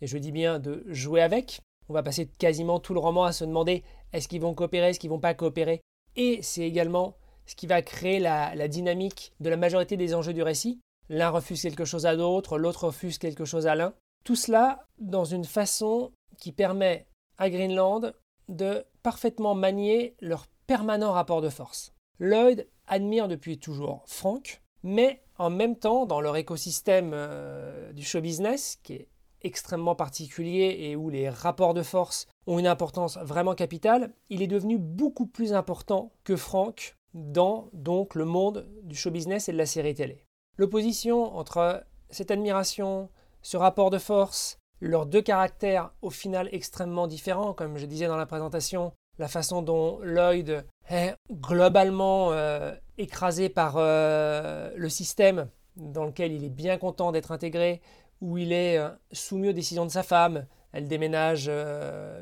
et 0.00 0.06
je 0.06 0.18
dis 0.18 0.32
bien 0.32 0.58
de 0.58 0.84
jouer 0.88 1.22
avec, 1.22 1.60
on 1.88 1.92
va 1.92 2.02
passer 2.02 2.26
quasiment 2.38 2.80
tout 2.80 2.94
le 2.94 3.00
roman 3.00 3.24
à 3.24 3.32
se 3.32 3.44
demander 3.44 3.82
est-ce 4.12 4.28
qu'ils 4.28 4.40
vont 4.40 4.54
coopérer, 4.54 4.90
est-ce 4.90 5.00
qu'ils 5.00 5.10
vont 5.10 5.20
pas 5.20 5.34
coopérer, 5.34 5.80
et 6.16 6.40
c'est 6.42 6.62
également 6.62 7.16
ce 7.46 7.54
qui 7.54 7.66
va 7.66 7.82
créer 7.82 8.20
la, 8.20 8.68
dynamique 8.68 9.32
de 9.40 9.50
la 9.50 9.56
majorité 9.56 9.96
des 9.96 10.14
enjeux 10.14 10.32
du 10.32 10.42
récit. 10.42 10.80
L'un 11.08 11.30
refuse 11.30 11.62
quelque 11.62 11.84
chose 11.84 12.06
à 12.06 12.14
l'autre, 12.14 12.58
l'autre 12.58 12.86
refuse 12.86 13.18
quelque 13.18 13.44
chose 13.44 13.66
à 13.66 13.74
l'un. 13.74 13.94
Tout 14.24 14.36
cela 14.36 14.86
dans 14.98 15.24
une 15.24 15.44
façon 15.44 16.12
qui 16.38 16.52
permet 16.52 17.06
à 17.36 17.50
Greenland 17.50 18.14
de 18.48 18.84
parfaitement 19.02 19.54
manier 19.54 20.16
leur 20.20 20.46
permanent 20.66 21.12
rapport 21.12 21.42
de 21.42 21.50
force. 21.50 21.92
Lloyd 22.18 22.66
admire 22.86 23.28
depuis 23.28 23.58
toujours 23.58 24.04
Frank, 24.06 24.62
mais 24.82 25.22
en 25.36 25.50
même 25.50 25.76
temps, 25.76 26.06
dans 26.06 26.20
leur 26.20 26.36
écosystème 26.36 27.10
euh, 27.12 27.92
du 27.92 28.04
show 28.04 28.20
business, 28.20 28.78
qui 28.82 28.94
est 28.94 29.08
extrêmement 29.44 29.94
particulier 29.94 30.76
et 30.80 30.96
où 30.96 31.10
les 31.10 31.28
rapports 31.28 31.74
de 31.74 31.82
force 31.82 32.26
ont 32.46 32.58
une 32.58 32.66
importance 32.66 33.18
vraiment 33.18 33.54
capitale, 33.54 34.12
il 34.30 34.42
est 34.42 34.48
devenu 34.48 34.78
beaucoup 34.78 35.26
plus 35.26 35.52
important 35.52 36.12
que 36.24 36.36
Frank 36.36 36.96
dans 37.14 37.68
donc 37.72 38.14
le 38.14 38.24
monde 38.24 38.66
du 38.82 38.96
show 38.96 39.10
business 39.10 39.48
et 39.48 39.52
de 39.52 39.58
la 39.58 39.66
série 39.66 39.94
télé. 39.94 40.24
L'opposition 40.56 41.36
entre 41.36 41.84
cette 42.10 42.30
admiration, 42.30 43.08
ce 43.42 43.56
rapport 43.56 43.90
de 43.90 43.98
force, 43.98 44.58
leurs 44.80 45.06
deux 45.06 45.22
caractères 45.22 45.92
au 46.02 46.10
final 46.10 46.48
extrêmement 46.52 47.06
différents, 47.06 47.54
comme 47.54 47.76
je 47.76 47.86
disais 47.86 48.06
dans 48.06 48.16
la 48.16 48.26
présentation, 48.26 48.92
la 49.18 49.28
façon 49.28 49.62
dont 49.62 50.00
Lloyd 50.02 50.64
est 50.90 51.14
globalement 51.30 52.32
euh, 52.32 52.74
écrasé 52.98 53.48
par 53.48 53.74
euh, 53.76 54.72
le 54.76 54.88
système 54.88 55.48
dans 55.76 56.04
lequel 56.04 56.32
il 56.32 56.44
est 56.44 56.50
bien 56.50 56.78
content 56.78 57.12
d'être 57.12 57.32
intégré, 57.32 57.80
où 58.24 58.38
il 58.38 58.52
est 58.52 58.78
euh, 58.78 58.88
soumis 59.12 59.50
aux 59.50 59.52
décisions 59.52 59.84
de 59.84 59.90
sa 59.90 60.02
femme. 60.02 60.46
Elle 60.72 60.88
déménage 60.88 61.48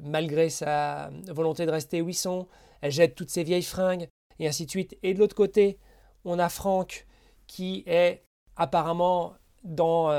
malgré 0.02 0.50
sa 0.50 1.08
volonté 1.28 1.64
de 1.64 1.70
rester 1.70 2.02
où 2.02 2.10
ils 2.10 2.14
sont. 2.14 2.48
Elle 2.82 2.92
jette 2.92 3.14
toutes 3.14 3.30
ses 3.30 3.44
vieilles 3.44 3.62
fringues, 3.62 4.08
et 4.38 4.46
ainsi 4.46 4.66
de 4.66 4.70
suite. 4.70 4.98
Et 5.02 5.14
de 5.14 5.18
l'autre 5.18 5.34
côté, 5.34 5.78
on 6.26 6.38
a 6.38 6.50
Frank 6.50 7.06
qui 7.46 7.82
est 7.86 8.24
apparemment 8.56 9.32
dans 9.64 10.10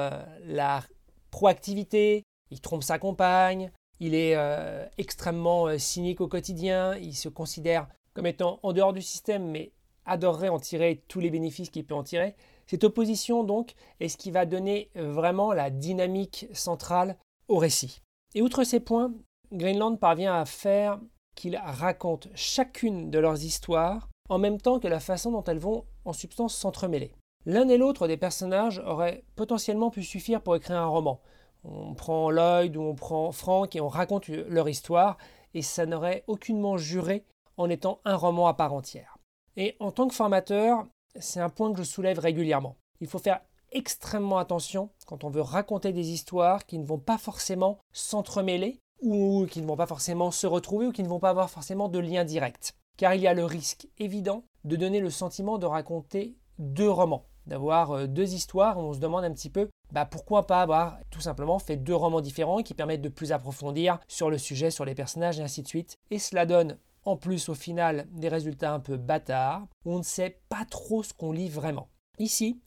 la 0.45 0.81
proactivité. 1.29 2.23
Il 2.49 2.59
trompe 2.59 2.81
sa 2.81 2.97
compagne, 2.97 3.71
il 3.99 4.15
est 4.15 4.35
euh, 4.35 4.85
extrêmement 4.97 5.67
euh, 5.67 5.77
cynique 5.77 6.19
au 6.19 6.27
quotidien, 6.27 6.95
il 6.97 7.15
se 7.15 7.29
considère 7.29 7.87
comme 8.13 8.25
étant 8.25 8.59
en 8.61 8.73
dehors 8.73 8.91
du 8.91 9.01
système, 9.01 9.49
mais 9.49 9.71
adorerait 10.05 10.49
en 10.49 10.59
tirer 10.59 11.01
tous 11.07 11.21
les 11.21 11.29
bénéfices 11.29 11.69
qu'il 11.69 11.85
peut 11.85 11.95
en 11.95 12.03
tirer. 12.03 12.35
Cette 12.67 12.83
opposition, 12.83 13.43
donc, 13.43 13.73
est 13.99 14.09
ce 14.09 14.17
qui 14.17 14.31
va 14.31 14.45
donner 14.45 14.89
euh, 14.95 15.11
vraiment 15.11 15.53
la 15.53 15.69
dynamique 15.69 16.47
centrale 16.53 17.17
au 17.47 17.57
récit? 17.57 18.01
Et 18.35 18.41
outre 18.41 18.63
ces 18.63 18.79
points, 18.79 19.13
Greenland 19.51 19.97
parvient 19.97 20.35
à 20.35 20.45
faire 20.45 20.99
qu'ils 21.35 21.57
racontent 21.57 22.29
chacune 22.35 23.11
de 23.11 23.19
leurs 23.19 23.43
histoires 23.43 24.09
en 24.29 24.37
même 24.37 24.59
temps 24.59 24.79
que 24.79 24.87
la 24.87 24.99
façon 24.99 25.31
dont 25.31 25.43
elles 25.43 25.59
vont 25.59 25.85
en 26.05 26.13
substance 26.13 26.55
s'entremêler. 26.55 27.13
L'un 27.45 27.67
et 27.67 27.77
l'autre 27.77 28.07
des 28.07 28.17
personnages 28.17 28.81
auraient 28.85 29.23
potentiellement 29.35 29.89
pu 29.89 30.03
suffire 30.03 30.41
pour 30.41 30.55
écrire 30.55 30.77
un 30.77 30.87
roman 30.87 31.21
on 31.63 31.93
prend 31.93 32.29
Lloyd 32.29 32.75
ou 32.75 32.81
on 32.81 32.95
prend 32.95 33.31
Frank 33.31 33.75
et 33.75 33.81
on 33.81 33.87
raconte 33.87 34.27
leur 34.27 34.67
histoire, 34.67 35.17
et 35.53 35.61
ça 35.61 35.85
n'aurait 35.85 36.23
aucunement 36.27 36.77
juré 36.77 37.25
en 37.57 37.69
étant 37.69 37.99
un 38.05 38.15
roman 38.15 38.47
à 38.47 38.53
part 38.53 38.73
entière. 38.73 39.17
Et 39.55 39.75
en 39.79 39.91
tant 39.91 40.07
que 40.07 40.15
formateur, 40.15 40.85
c'est 41.19 41.39
un 41.39 41.49
point 41.49 41.71
que 41.71 41.79
je 41.79 41.83
soulève 41.83 42.19
régulièrement. 42.19 42.77
Il 43.01 43.07
faut 43.07 43.19
faire 43.19 43.41
extrêmement 43.71 44.37
attention 44.37 44.89
quand 45.07 45.23
on 45.23 45.29
veut 45.29 45.41
raconter 45.41 45.93
des 45.93 46.11
histoires 46.11 46.65
qui 46.65 46.77
ne 46.77 46.85
vont 46.85 46.99
pas 46.99 47.17
forcément 47.17 47.79
s'entremêler 47.91 48.79
ou 49.01 49.45
qui 49.49 49.61
ne 49.61 49.67
vont 49.67 49.75
pas 49.75 49.87
forcément 49.87 50.31
se 50.31 50.47
retrouver 50.47 50.87
ou 50.87 50.91
qui 50.91 51.03
ne 51.03 51.07
vont 51.07 51.19
pas 51.19 51.29
avoir 51.29 51.49
forcément 51.49 51.89
de 51.89 51.99
lien 51.99 52.23
direct. 52.23 52.75
Car 52.97 53.15
il 53.15 53.21
y 53.21 53.27
a 53.27 53.33
le 53.33 53.45
risque 53.45 53.87
évident 53.97 54.43
de 54.63 54.75
donner 54.75 54.99
le 54.99 55.09
sentiment 55.09 55.57
de 55.57 55.65
raconter 55.65 56.35
deux 56.59 56.89
romans, 56.89 57.25
d'avoir 57.47 57.91
euh, 57.91 58.07
deux 58.07 58.33
histoires 58.33 58.77
où 58.77 58.81
on 58.81 58.93
se 58.93 58.99
demande 58.99 59.25
un 59.25 59.33
petit 59.33 59.49
peu 59.49 59.69
bah, 59.91 60.05
pourquoi 60.05 60.47
pas 60.47 60.61
avoir 60.61 60.97
tout 61.11 61.21
simplement 61.21 61.59
fait 61.59 61.77
deux 61.77 61.95
romans 61.95 62.21
différents 62.21 62.63
qui 62.63 62.73
permettent 62.73 63.01
de 63.01 63.09
plus 63.09 63.31
approfondir 63.31 63.99
sur 64.07 64.29
le 64.29 64.37
sujet, 64.37 64.71
sur 64.71 64.85
les 64.85 64.95
personnages 64.95 65.39
et 65.39 65.43
ainsi 65.43 65.61
de 65.61 65.67
suite. 65.67 65.97
Et 66.09 66.19
cela 66.19 66.45
donne 66.45 66.77
en 67.05 67.17
plus 67.17 67.49
au 67.49 67.53
final 67.53 68.07
des 68.11 68.29
résultats 68.29 68.73
un 68.73 68.79
peu 68.79 68.97
bâtards 68.97 69.67
on 69.85 69.97
ne 69.97 70.03
sait 70.03 70.41
pas 70.49 70.65
trop 70.69 71.03
ce 71.03 71.13
qu'on 71.13 71.31
lit 71.31 71.49
vraiment. 71.49 71.89
Ici, 72.19 72.61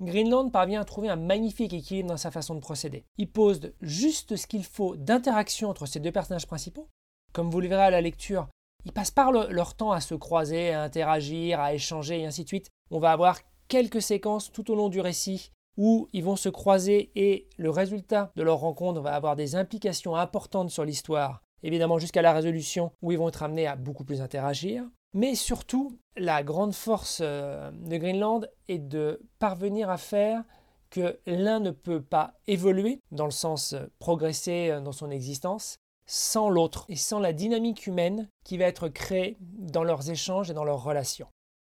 Greenland 0.00 0.50
parvient 0.50 0.80
à 0.80 0.84
trouver 0.84 1.08
un 1.08 1.16
magnifique 1.16 1.72
équilibre 1.72 2.08
dans 2.08 2.16
sa 2.16 2.30
façon 2.30 2.54
de 2.54 2.60
procéder. 2.60 3.04
Il 3.18 3.30
pose 3.30 3.72
juste 3.80 4.36
ce 4.36 4.46
qu'il 4.46 4.64
faut 4.64 4.96
d'interaction 4.96 5.68
entre 5.70 5.86
ces 5.86 6.00
deux 6.00 6.12
personnages 6.12 6.46
principaux. 6.46 6.88
Comme 7.32 7.50
vous 7.50 7.60
le 7.60 7.68
verrez 7.68 7.84
à 7.84 7.90
la 7.90 8.00
lecture, 8.00 8.48
ils 8.84 8.92
passent 8.92 9.12
par 9.12 9.32
leur 9.32 9.74
temps 9.74 9.92
à 9.92 10.00
se 10.00 10.14
croiser, 10.14 10.72
à 10.72 10.82
interagir, 10.82 11.60
à 11.60 11.72
échanger 11.72 12.20
et 12.20 12.26
ainsi 12.26 12.42
de 12.42 12.48
suite. 12.48 12.68
On 12.90 12.98
va 12.98 13.12
avoir 13.12 13.38
quelques 13.68 14.02
séquences 14.02 14.52
tout 14.52 14.70
au 14.70 14.74
long 14.74 14.88
du 14.88 15.00
récit 15.00 15.52
où 15.76 16.08
ils 16.12 16.24
vont 16.24 16.36
se 16.36 16.48
croiser 16.48 17.10
et 17.14 17.48
le 17.56 17.70
résultat 17.70 18.32
de 18.36 18.42
leur 18.42 18.58
rencontre 18.58 19.00
va 19.00 19.14
avoir 19.14 19.36
des 19.36 19.56
implications 19.56 20.16
importantes 20.16 20.70
sur 20.70 20.84
l'histoire, 20.84 21.42
évidemment 21.62 21.98
jusqu'à 21.98 22.22
la 22.22 22.32
résolution 22.32 22.92
où 23.02 23.12
ils 23.12 23.18
vont 23.18 23.28
être 23.28 23.42
amenés 23.42 23.66
à 23.66 23.76
beaucoup 23.76 24.04
plus 24.04 24.20
interagir. 24.20 24.84
Mais 25.14 25.34
surtout, 25.34 25.98
la 26.16 26.42
grande 26.42 26.74
force 26.74 27.20
euh, 27.22 27.70
de 27.70 27.96
Greenland 27.98 28.48
est 28.68 28.78
de 28.78 29.20
parvenir 29.38 29.90
à 29.90 29.98
faire 29.98 30.42
que 30.90 31.18
l'un 31.26 31.60
ne 31.60 31.70
peut 31.70 32.02
pas 32.02 32.34
évoluer, 32.46 33.00
dans 33.10 33.26
le 33.26 33.30
sens 33.30 33.74
euh, 33.74 33.86
progresser 33.98 34.70
euh, 34.70 34.80
dans 34.80 34.92
son 34.92 35.10
existence, 35.10 35.76
sans 36.06 36.48
l'autre 36.48 36.86
et 36.88 36.96
sans 36.96 37.18
la 37.18 37.32
dynamique 37.32 37.86
humaine 37.86 38.28
qui 38.44 38.56
va 38.56 38.64
être 38.64 38.88
créée 38.88 39.36
dans 39.40 39.84
leurs 39.84 40.10
échanges 40.10 40.50
et 40.50 40.54
dans 40.54 40.64
leurs 40.64 40.82
relations. 40.82 41.28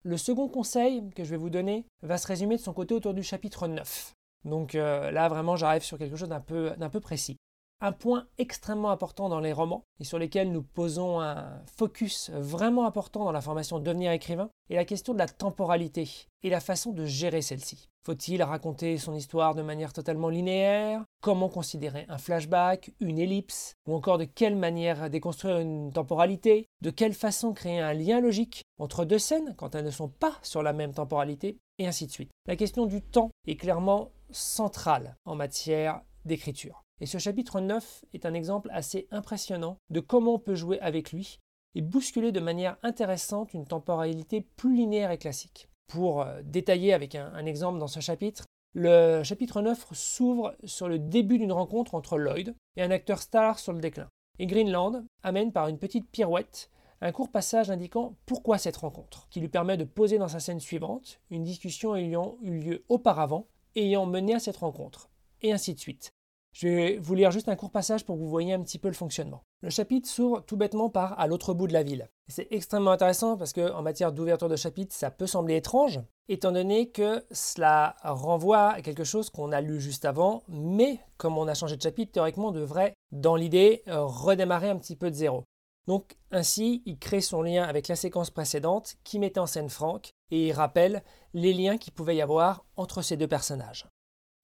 Le 0.04 0.16
second 0.16 0.48
conseil 0.48 1.08
que 1.10 1.24
je 1.24 1.30
vais 1.30 1.36
vous 1.36 1.50
donner 1.50 1.86
va 2.02 2.18
se 2.18 2.26
résumer 2.26 2.56
de 2.56 2.62
son 2.62 2.72
côté 2.72 2.94
autour 2.94 3.14
du 3.14 3.22
chapitre 3.22 3.66
9. 3.66 4.14
Donc 4.44 4.72
là, 4.72 5.28
vraiment, 5.28 5.54
j'arrive 5.54 5.82
sur 5.82 5.96
quelque 5.96 6.16
chose 6.16 6.28
d'un 6.28 6.40
peu 6.40 7.00
précis. 7.00 7.36
Un 7.84 7.90
point 7.90 8.28
extrêmement 8.38 8.92
important 8.92 9.28
dans 9.28 9.40
les 9.40 9.52
romans 9.52 9.86
et 9.98 10.04
sur 10.04 10.16
lesquels 10.16 10.52
nous 10.52 10.62
posons 10.62 11.20
un 11.20 11.60
focus 11.66 12.30
vraiment 12.30 12.86
important 12.86 13.24
dans 13.24 13.32
la 13.32 13.40
formation 13.40 13.80
Devenir 13.80 14.12
écrivain 14.12 14.50
est 14.70 14.76
la 14.76 14.84
question 14.84 15.14
de 15.14 15.18
la 15.18 15.26
temporalité 15.26 16.08
et 16.44 16.48
la 16.48 16.60
façon 16.60 16.92
de 16.92 17.04
gérer 17.04 17.42
celle-ci. 17.42 17.88
Faut-il 18.04 18.40
raconter 18.44 18.98
son 18.98 19.14
histoire 19.14 19.56
de 19.56 19.62
manière 19.62 19.92
totalement 19.92 20.28
linéaire? 20.28 21.02
Comment 21.20 21.48
considérer 21.48 22.06
un 22.08 22.18
flashback, 22.18 22.92
une 23.00 23.18
ellipse? 23.18 23.74
Ou 23.88 23.96
encore 23.96 24.18
de 24.18 24.26
quelle 24.26 24.54
manière 24.54 25.10
déconstruire 25.10 25.58
une 25.58 25.92
temporalité? 25.92 26.68
De 26.82 26.90
quelle 26.90 27.14
façon 27.14 27.52
créer 27.52 27.80
un 27.80 27.94
lien 27.94 28.20
logique 28.20 28.62
entre 28.78 29.04
deux 29.04 29.18
scènes 29.18 29.56
quand 29.56 29.74
elles 29.74 29.84
ne 29.84 29.90
sont 29.90 30.08
pas 30.08 30.38
sur 30.44 30.62
la 30.62 30.72
même 30.72 30.94
temporalité? 30.94 31.58
Et 31.78 31.88
ainsi 31.88 32.06
de 32.06 32.12
suite. 32.12 32.30
La 32.46 32.54
question 32.54 32.86
du 32.86 33.02
temps 33.02 33.30
est 33.48 33.56
clairement 33.56 34.12
centrale 34.30 35.16
en 35.24 35.34
matière 35.34 36.02
d'écriture. 36.24 36.84
Et 37.02 37.06
ce 37.06 37.18
chapitre 37.18 37.60
9 37.60 38.04
est 38.14 38.26
un 38.26 38.32
exemple 38.32 38.68
assez 38.72 39.08
impressionnant 39.10 39.76
de 39.90 39.98
comment 39.98 40.34
on 40.34 40.38
peut 40.38 40.54
jouer 40.54 40.78
avec 40.78 41.10
lui 41.10 41.40
et 41.74 41.82
bousculer 41.82 42.30
de 42.30 42.38
manière 42.38 42.76
intéressante 42.84 43.54
une 43.54 43.66
temporalité 43.66 44.40
plus 44.40 44.76
linéaire 44.76 45.10
et 45.10 45.18
classique 45.18 45.68
pour 45.88 46.22
euh, 46.22 46.42
détailler 46.44 46.92
avec 46.92 47.16
un, 47.16 47.44
exemple 47.44 47.80
dans 47.80 47.88
ce 47.88 47.98
chapitre, 47.98 48.44
le 48.72 49.24
chapitre 49.24 49.62
9 49.62 49.88
s'ouvre 49.90 50.54
sur 50.62 50.88
le 50.88 51.00
début 51.00 51.38
d'une 51.38 51.50
rencontre 51.50 51.96
entre 51.96 52.18
Lloyd 52.18 52.54
et 52.76 52.82
un 52.84 52.92
acteur 52.92 53.20
star 53.20 53.58
sur 53.58 53.72
le 53.72 53.80
déclin. 53.80 54.08
Et 54.38 54.46
Greenland 54.46 55.04
amène 55.24 55.50
par 55.50 55.66
une 55.66 55.78
petite 55.78 56.08
pirouette 56.08 56.70
un 57.00 57.10
court 57.10 57.32
passage 57.32 57.68
indiquant 57.68 58.14
pourquoi 58.26 58.58
cette 58.58 58.76
rencontre, 58.76 59.26
qui 59.28 59.40
lui 59.40 59.48
permet 59.48 59.76
de 59.76 59.82
poser 59.82 60.18
dans 60.18 60.28
sa 60.28 60.38
scène 60.38 60.60
suivante 60.60 61.20
une 61.30 61.42
discussion 61.42 61.96
ayant 61.96 62.36
eu 62.42 62.60
lieu 62.60 62.84
auparavant 62.88 63.48
ayant 63.74 64.06
mené 64.06 64.34
à 64.34 64.38
cette 64.38 64.58
rencontre, 64.58 65.10
et 65.40 65.52
ainsi 65.52 65.74
de 65.74 65.80
suite. 65.80 66.12
Je 66.52 66.68
vais 66.68 66.98
vous 66.98 67.14
lire 67.14 67.30
juste 67.30 67.48
un 67.48 67.56
court 67.56 67.70
passage 67.70 68.04
pour 68.04 68.16
que 68.16 68.20
vous 68.20 68.28
voyez 68.28 68.52
un 68.52 68.62
petit 68.62 68.78
peu 68.78 68.88
le 68.88 68.94
fonctionnement. 68.94 69.42
Le 69.62 69.70
chapitre 69.70 70.08
s'ouvre 70.08 70.42
tout 70.42 70.58
bêtement 70.58 70.90
par 70.90 71.18
à 71.18 71.26
l'autre 71.26 71.54
bout 71.54 71.66
de 71.66 71.72
la 71.72 71.82
ville. 71.82 72.10
C'est 72.28 72.48
extrêmement 72.50 72.90
intéressant 72.90 73.38
parce 73.38 73.54
qu'en 73.54 73.80
matière 73.80 74.12
d'ouverture 74.12 74.50
de 74.50 74.56
chapitre, 74.56 74.94
ça 74.94 75.10
peut 75.10 75.26
sembler 75.26 75.56
étrange, 75.56 76.00
étant 76.28 76.52
donné 76.52 76.90
que 76.90 77.24
cela 77.30 77.96
renvoie 78.02 78.68
à 78.68 78.82
quelque 78.82 79.04
chose 79.04 79.30
qu'on 79.30 79.50
a 79.50 79.62
lu 79.62 79.80
juste 79.80 80.04
avant, 80.04 80.42
mais 80.48 81.00
comme 81.16 81.38
on 81.38 81.48
a 81.48 81.54
changé 81.54 81.76
de 81.76 81.82
chapitre, 81.82 82.12
théoriquement, 82.12 82.48
on 82.48 82.52
devrait, 82.52 82.92
dans 83.12 83.36
l'idée, 83.36 83.82
redémarrer 83.86 84.68
un 84.68 84.76
petit 84.76 84.96
peu 84.96 85.10
de 85.10 85.16
zéro. 85.16 85.44
Donc 85.86 86.16
ainsi, 86.30 86.82
il 86.84 86.98
crée 86.98 87.22
son 87.22 87.42
lien 87.42 87.64
avec 87.64 87.88
la 87.88 87.96
séquence 87.96 88.30
précédente 88.30 88.96
qui 89.04 89.18
mettait 89.18 89.40
en 89.40 89.46
scène 89.46 89.70
Frank 89.70 90.10
et 90.30 90.48
il 90.48 90.52
rappelle 90.52 91.02
les 91.32 91.52
liens 91.52 91.78
qu'il 91.78 91.92
pouvait 91.92 92.16
y 92.16 92.22
avoir 92.22 92.64
entre 92.76 93.02
ces 93.02 93.16
deux 93.16 93.26
personnages. 93.26 93.88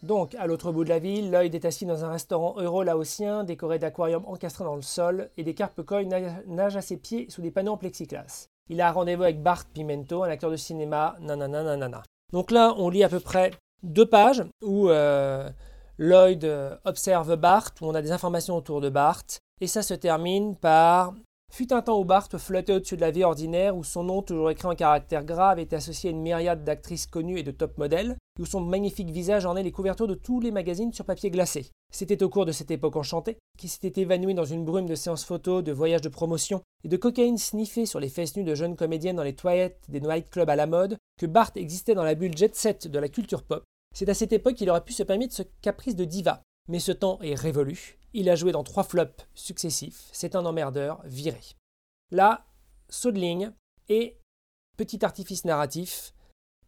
Donc, 0.03 0.37
à 0.37 0.47
l'autre 0.47 0.71
bout 0.71 0.85
de 0.85 0.89
la 0.89 1.01
ville, 1.01 1.31
Lloyd 1.31 1.55
est 1.55 1.65
assis 1.65 1.85
dans 1.85 2.05
un 2.05 2.11
restaurant 2.11 2.55
euro-laotien, 2.59 3.43
décoré 3.43 3.81
d'aquariums 3.81 4.25
encastrés 4.27 4.65
dans 4.65 4.77
le 4.77 4.83
sol, 4.83 5.29
et 5.37 5.43
des 5.43 5.55
carpe 5.55 5.81
nagent 6.47 6.77
à 6.77 6.83
ses 6.83 6.97
pieds 6.97 7.27
sous 7.29 7.43
des 7.43 7.51
panneaux 7.51 7.73
en 7.73 7.77
plexiglas. 7.77 8.49
Il 8.69 8.81
a 8.81 8.89
un 8.89 8.93
rendez-vous 8.93 9.25
avec 9.25 9.43
Bart 9.43 9.65
Pimento, 9.75 10.23
un 10.23 10.29
acteur 10.29 10.51
de 10.51 10.57
cinéma, 10.57 11.17
nanana 11.21 11.65
nanana. 11.65 12.03
Donc 12.33 12.53
là, 12.53 12.75
on 12.77 12.91
lit 12.91 13.03
à 13.03 13.09
peu 13.09 13.19
près 13.19 13.51
deux 13.83 14.07
pages 14.07 14.45
où 14.63 14.89
euh, 14.89 15.51
Lloyd 15.99 16.47
observe 16.85 17.35
Bart, 17.37 17.71
où 17.81 17.87
on 17.87 17.95
a 17.95 18.03
des 18.03 18.13
informations 18.13 18.57
autour 18.57 18.81
de 18.81 18.91
Bart, 18.91 19.25
et 19.61 19.67
ça 19.67 19.83
se 19.83 19.95
termine 19.95 20.55
par 20.55 21.15
Fut 21.53 21.73
un 21.73 21.83
temps 21.83 21.99
où 21.99 22.05
Bart 22.05 22.29
flottait 22.37 22.75
au-dessus 22.75 22.97
de 22.97 23.01
la 23.01 23.11
vie 23.11 23.25
ordinaire, 23.25 23.77
où 23.77 23.83
son 23.83 24.05
nom, 24.05 24.23
toujours 24.23 24.51
écrit 24.51 24.69
en 24.69 24.75
caractère 24.75 25.25
grave, 25.25 25.59
était 25.59 25.77
associé 25.77 26.11
à 26.11 26.13
une 26.13 26.23
myriade 26.23 26.63
d'actrices 26.63 27.07
connues 27.07 27.39
et 27.39 27.43
de 27.43 27.51
top 27.51 27.79
modèles, 27.79 28.17
où 28.39 28.47
son 28.47 28.61
magnifique 28.61 29.11
visage 29.11 29.45
ornait 29.45 29.63
les 29.63 29.73
couvertures 29.73 30.07
de 30.07 30.15
tous 30.15 30.41
les 30.41 30.53
magazines 30.53 30.93
sur 30.93 31.05
papier 31.05 31.31
glacé. 31.31 31.71
C'était 31.93 32.23
au 32.23 32.29
cours 32.29 32.47
de 32.47 32.53
cette 32.53 32.71
époque 32.71 32.97
enchantée, 32.97 33.39
qui 33.59 33.69
s'était 33.69 34.03
évanouie 34.03 34.35
dans 34.35 34.45
une 34.45 34.65
brume 34.65 34.87
de 34.87 34.95
séances 34.95 35.25
photos, 35.25 35.65
de 35.65 35.73
voyages 35.73 36.03
de 36.03 36.09
promotion 36.09 36.63
et 36.85 36.89
de 36.89 36.97
cocaïne 36.97 37.39
sniffée 37.39 37.87
sur 37.87 37.99
les 37.99 38.09
fesses 38.09 38.37
nues 38.37 38.45
de 38.45 38.55
jeunes 38.55 38.77
comédiennes 38.77 39.17
dans 39.17 39.25
les 39.25 39.35
toilettes 39.35 39.83
des 39.89 40.01
nightclubs 40.01 40.51
à 40.51 40.57
la 40.57 40.67
mode, 40.67 40.97
que 41.19 41.27
Bart 41.27 41.51
existait 41.57 41.95
dans 41.95 42.05
la 42.05 42.15
bulle 42.15 42.37
jet 42.37 42.55
set 42.55 42.87
de 42.87 42.99
la 42.99 43.09
culture 43.09 43.43
pop. 43.43 43.65
C'est 43.97 44.09
à 44.09 44.15
cette 44.15 44.33
époque 44.33 44.55
qu'il 44.55 44.71
aurait 44.71 44.85
pu 44.85 44.93
se 44.93 45.03
permettre 45.03 45.35
ce 45.35 45.43
caprice 45.63 45.97
de 45.97 46.05
diva. 46.05 46.43
Mais 46.69 46.79
ce 46.79 46.93
temps 46.93 47.19
est 47.23 47.35
révolu, 47.35 47.98
il 48.15 48.29
a 48.31 48.37
joué 48.37 48.53
dans 48.53 48.65
trois 48.65 48.85
flops 48.85 49.27
successifs. 49.35 50.09
C'est 50.13 50.35
un 50.35 50.45
emmerdeur 50.45 51.01
viré. 51.05 51.41
Là, 52.11 52.47
saut 52.89 53.13
de 53.13 53.19
ligne 53.19 53.53
et 53.89 54.19
petit 54.77 55.05
artifice 55.05 55.45
narratif. 55.45 56.15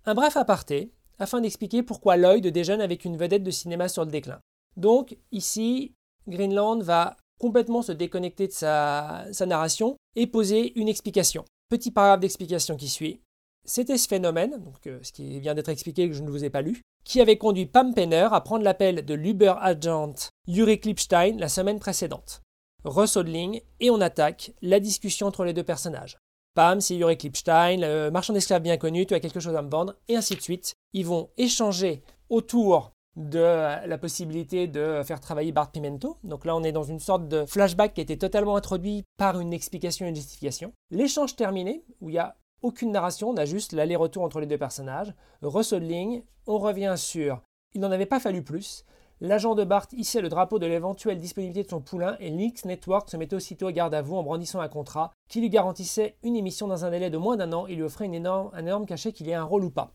Un 0.04 0.14
bref 0.14 0.36
aparté 0.36 0.92
afin 1.18 1.40
d'expliquer 1.40 1.82
pourquoi 1.82 2.16
Lloyd 2.16 2.46
déjeune 2.46 2.80
avec 2.80 3.04
une 3.04 3.16
vedette 3.16 3.44
de 3.44 3.50
cinéma 3.50 3.88
sur 3.88 4.04
le 4.04 4.10
déclin. 4.10 4.40
Donc, 4.76 5.16
ici, 5.32 5.94
Greenland 6.26 6.82
va 6.82 7.16
complètement 7.38 7.82
se 7.82 7.92
déconnecter 7.92 8.46
de 8.46 8.52
sa, 8.52 9.26
narration 9.46 9.96
et 10.16 10.26
poser 10.26 10.78
une 10.78 10.88
explication. 10.88 11.44
Petit 11.68 11.90
paragraphe 11.90 12.20
d'explication 12.20 12.76
qui 12.76 12.88
suit. 12.88 13.20
C'était 13.64 13.98
ce 13.98 14.08
phénomène, 14.08 14.62
euh, 14.86 14.98
ce 15.02 15.12
qui 15.12 15.38
vient 15.40 15.54
d'être 15.54 15.68
expliqué 15.68 16.08
que 16.08 16.14
je 16.14 16.22
ne 16.22 16.30
vous 16.30 16.44
ai 16.44 16.50
pas 16.50 16.62
lu, 16.62 16.82
qui 17.04 17.20
avait 17.20 17.38
conduit 17.38 17.66
Pam 17.66 17.94
Penner 17.94 18.28
à 18.30 18.40
prendre 18.40 18.64
l'appel 18.64 19.04
de 19.04 19.14
l'Uber 19.14 19.54
agent 19.60 20.14
Yuri 20.46 20.80
Klipstein 20.80 21.38
la 21.38 21.48
semaine 21.48 21.78
précédente. 21.78 22.42
Ressaut 22.84 23.22
de 23.22 23.30
ligne 23.30 23.60
et 23.80 23.90
on 23.90 24.00
attaque 24.00 24.52
la 24.62 24.80
discussion 24.80 25.26
entre 25.26 25.44
les 25.44 25.52
deux 25.52 25.64
personnages. 25.64 26.18
Pam, 26.54 26.80
c'est 26.80 26.96
Yuri 26.96 27.16
Klipstein, 27.16 27.80
le 27.80 28.10
marchand 28.10 28.32
d'esclaves 28.32 28.62
bien 28.62 28.76
connu, 28.76 29.06
tu 29.06 29.14
as 29.14 29.20
quelque 29.20 29.40
chose 29.40 29.54
à 29.54 29.62
me 29.62 29.70
vendre, 29.70 29.94
et 30.08 30.16
ainsi 30.16 30.34
de 30.34 30.40
suite. 30.40 30.74
Ils 30.92 31.06
vont 31.06 31.30
échanger 31.36 32.02
autour 32.28 32.92
de 33.16 33.86
la 33.86 33.98
possibilité 33.98 34.66
de 34.66 35.02
faire 35.04 35.20
travailler 35.20 35.52
Bart 35.52 35.70
Pimento. 35.70 36.16
Donc 36.24 36.44
là, 36.44 36.56
on 36.56 36.62
est 36.62 36.72
dans 36.72 36.84
une 36.84 37.00
sorte 37.00 37.28
de 37.28 37.44
flashback 37.44 37.94
qui 37.94 38.00
a 38.00 38.02
été 38.02 38.16
totalement 38.18 38.56
introduit 38.56 39.04
par 39.16 39.38
une 39.40 39.52
explication 39.52 40.06
et 40.06 40.08
une 40.08 40.16
justification. 40.16 40.72
L'échange 40.90 41.36
terminé, 41.36 41.84
où 42.00 42.08
il 42.08 42.14
y 42.14 42.18
a 42.18 42.36
aucune 42.62 42.92
narration, 42.92 43.30
on 43.30 43.36
a 43.36 43.44
juste 43.44 43.72
l'aller-retour 43.72 44.22
entre 44.22 44.40
les 44.40 44.46
deux 44.46 44.58
personnages. 44.58 45.14
Ligne, 45.42 46.22
on 46.46 46.58
revient 46.58 46.94
sur 46.96 47.42
il 47.74 47.80
n'en 47.80 47.90
avait 47.90 48.06
pas 48.06 48.20
fallu 48.20 48.42
plus. 48.42 48.84
L'agent 49.20 49.54
de 49.54 49.64
Bart 49.64 49.86
hissait 49.92 50.22
le 50.22 50.28
drapeau 50.28 50.58
de 50.58 50.66
l'éventuelle 50.66 51.18
disponibilité 51.18 51.62
de 51.62 51.68
son 51.68 51.80
poulain 51.80 52.16
et 52.20 52.30
Links 52.30 52.64
Network 52.64 53.10
se 53.10 53.16
mettait 53.16 53.36
aussitôt 53.36 53.66
à 53.66 53.72
garde 53.72 53.94
à 53.94 54.02
vous 54.02 54.16
en 54.16 54.22
brandissant 54.22 54.60
un 54.60 54.68
contrat 54.68 55.12
qui 55.28 55.40
lui 55.40 55.50
garantissait 55.50 56.16
une 56.22 56.36
émission 56.36 56.66
dans 56.66 56.84
un 56.84 56.90
délai 56.90 57.10
de 57.10 57.18
moins 57.18 57.36
d'un 57.36 57.52
an 57.52 57.66
et 57.66 57.74
lui 57.74 57.82
offrait 57.82 58.06
une 58.06 58.26
un 58.26 58.66
énorme 58.66 58.86
cachet 58.86 59.12
qu'il 59.12 59.28
ait 59.28 59.34
un 59.34 59.44
rôle 59.44 59.64
ou 59.64 59.70
pas. 59.70 59.92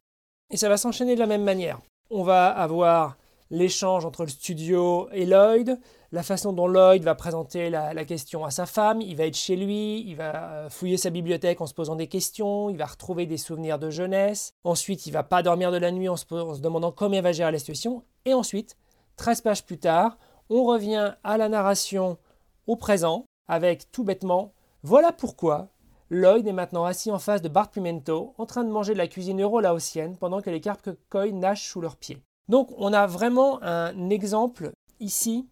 Et 0.52 0.58
ça 0.58 0.70
va 0.70 0.78
s'enchaîner 0.78 1.16
de 1.16 1.20
la 1.20 1.26
même 1.26 1.44
manière. 1.44 1.82
On 2.12 2.24
va 2.24 2.48
avoir 2.48 3.18
l'échange 3.50 4.06
entre 4.06 4.24
le 4.24 4.30
studio 4.30 5.10
et 5.12 5.26
Lloyd, 5.26 5.80
la 6.16 6.24
façon 6.24 6.54
dont 6.54 6.68
Lloyd 6.68 7.04
va 7.04 7.14
présenter 7.14 7.70
la, 7.70 8.06
question 8.06 8.46
à 8.46 8.50
sa 8.50 8.66
femme, 8.66 9.02
il 9.02 9.18
va 9.18 9.26
être 9.26 9.36
chez 9.36 9.58
lui, 9.58 10.00
il 10.08 10.16
va 10.16 10.52
euh, 10.52 10.70
fouiller 10.70 10.96
sa 10.96 11.10
bibliothèque 11.10 11.60
en 11.60 11.68
se 11.68 11.74
posant 11.74 11.98
des 11.98 12.08
questions, 12.08 12.70
il 12.70 12.78
va 12.78 12.86
retrouver 12.86 13.26
des 13.26 13.36
souvenirs 13.36 13.80
de 13.80 13.90
jeunesse, 13.90 14.54
ensuite 14.64 15.08
il 15.08 15.12
va 15.12 15.24
pas 15.24 15.44
dormir 15.44 15.74
de 15.74 15.78
la 15.78 15.92
nuit 15.92 16.08
en 16.08 16.16
se, 16.16 16.26
demandant 16.62 16.94
comment 16.94 17.16
il 17.16 17.22
va 17.22 17.34
gérer 17.34 17.52
la 17.52 17.60
situation, 17.60 18.06
et 18.24 18.34
ensuite, 18.34 18.78
13 19.18 19.42
pages 19.42 19.66
plus 19.66 19.78
tard, 19.78 20.18
on 20.50 20.64
revient 20.64 21.16
à 21.26 21.38
la 21.38 21.50
narration 21.50 22.18
au 22.66 22.78
présent, 22.78 23.26
avec 23.50 23.92
tout 23.92 24.06
bêtement, 24.06 24.54
voilà 24.84 25.12
pourquoi 25.12 25.68
Lloyd 26.10 26.48
est 26.48 26.54
maintenant 26.54 26.86
assis 26.86 27.12
en 27.12 27.20
face 27.20 27.42
de 27.42 27.50
Bart 27.50 27.72
Pimento, 27.72 28.36
en 28.38 28.46
train 28.46 28.64
de 28.64 28.72
manger 28.72 28.94
de 28.94 29.00
la 29.00 29.08
cuisine 29.08 29.42
euro-laotienne 29.42 30.16
pendant 30.16 30.42
que 30.42 30.50
les 30.50 30.62
carpes 30.62 30.92
koi 31.10 31.34
nagent 31.34 31.68
sous 31.68 31.82
leurs 31.82 31.98
pieds. 31.98 32.22
Donc 32.48 32.70
on 32.78 32.94
a 32.94 33.06
vraiment 33.06 33.62
un 33.64 34.10
exemple 34.10 34.72
ici 35.02 35.50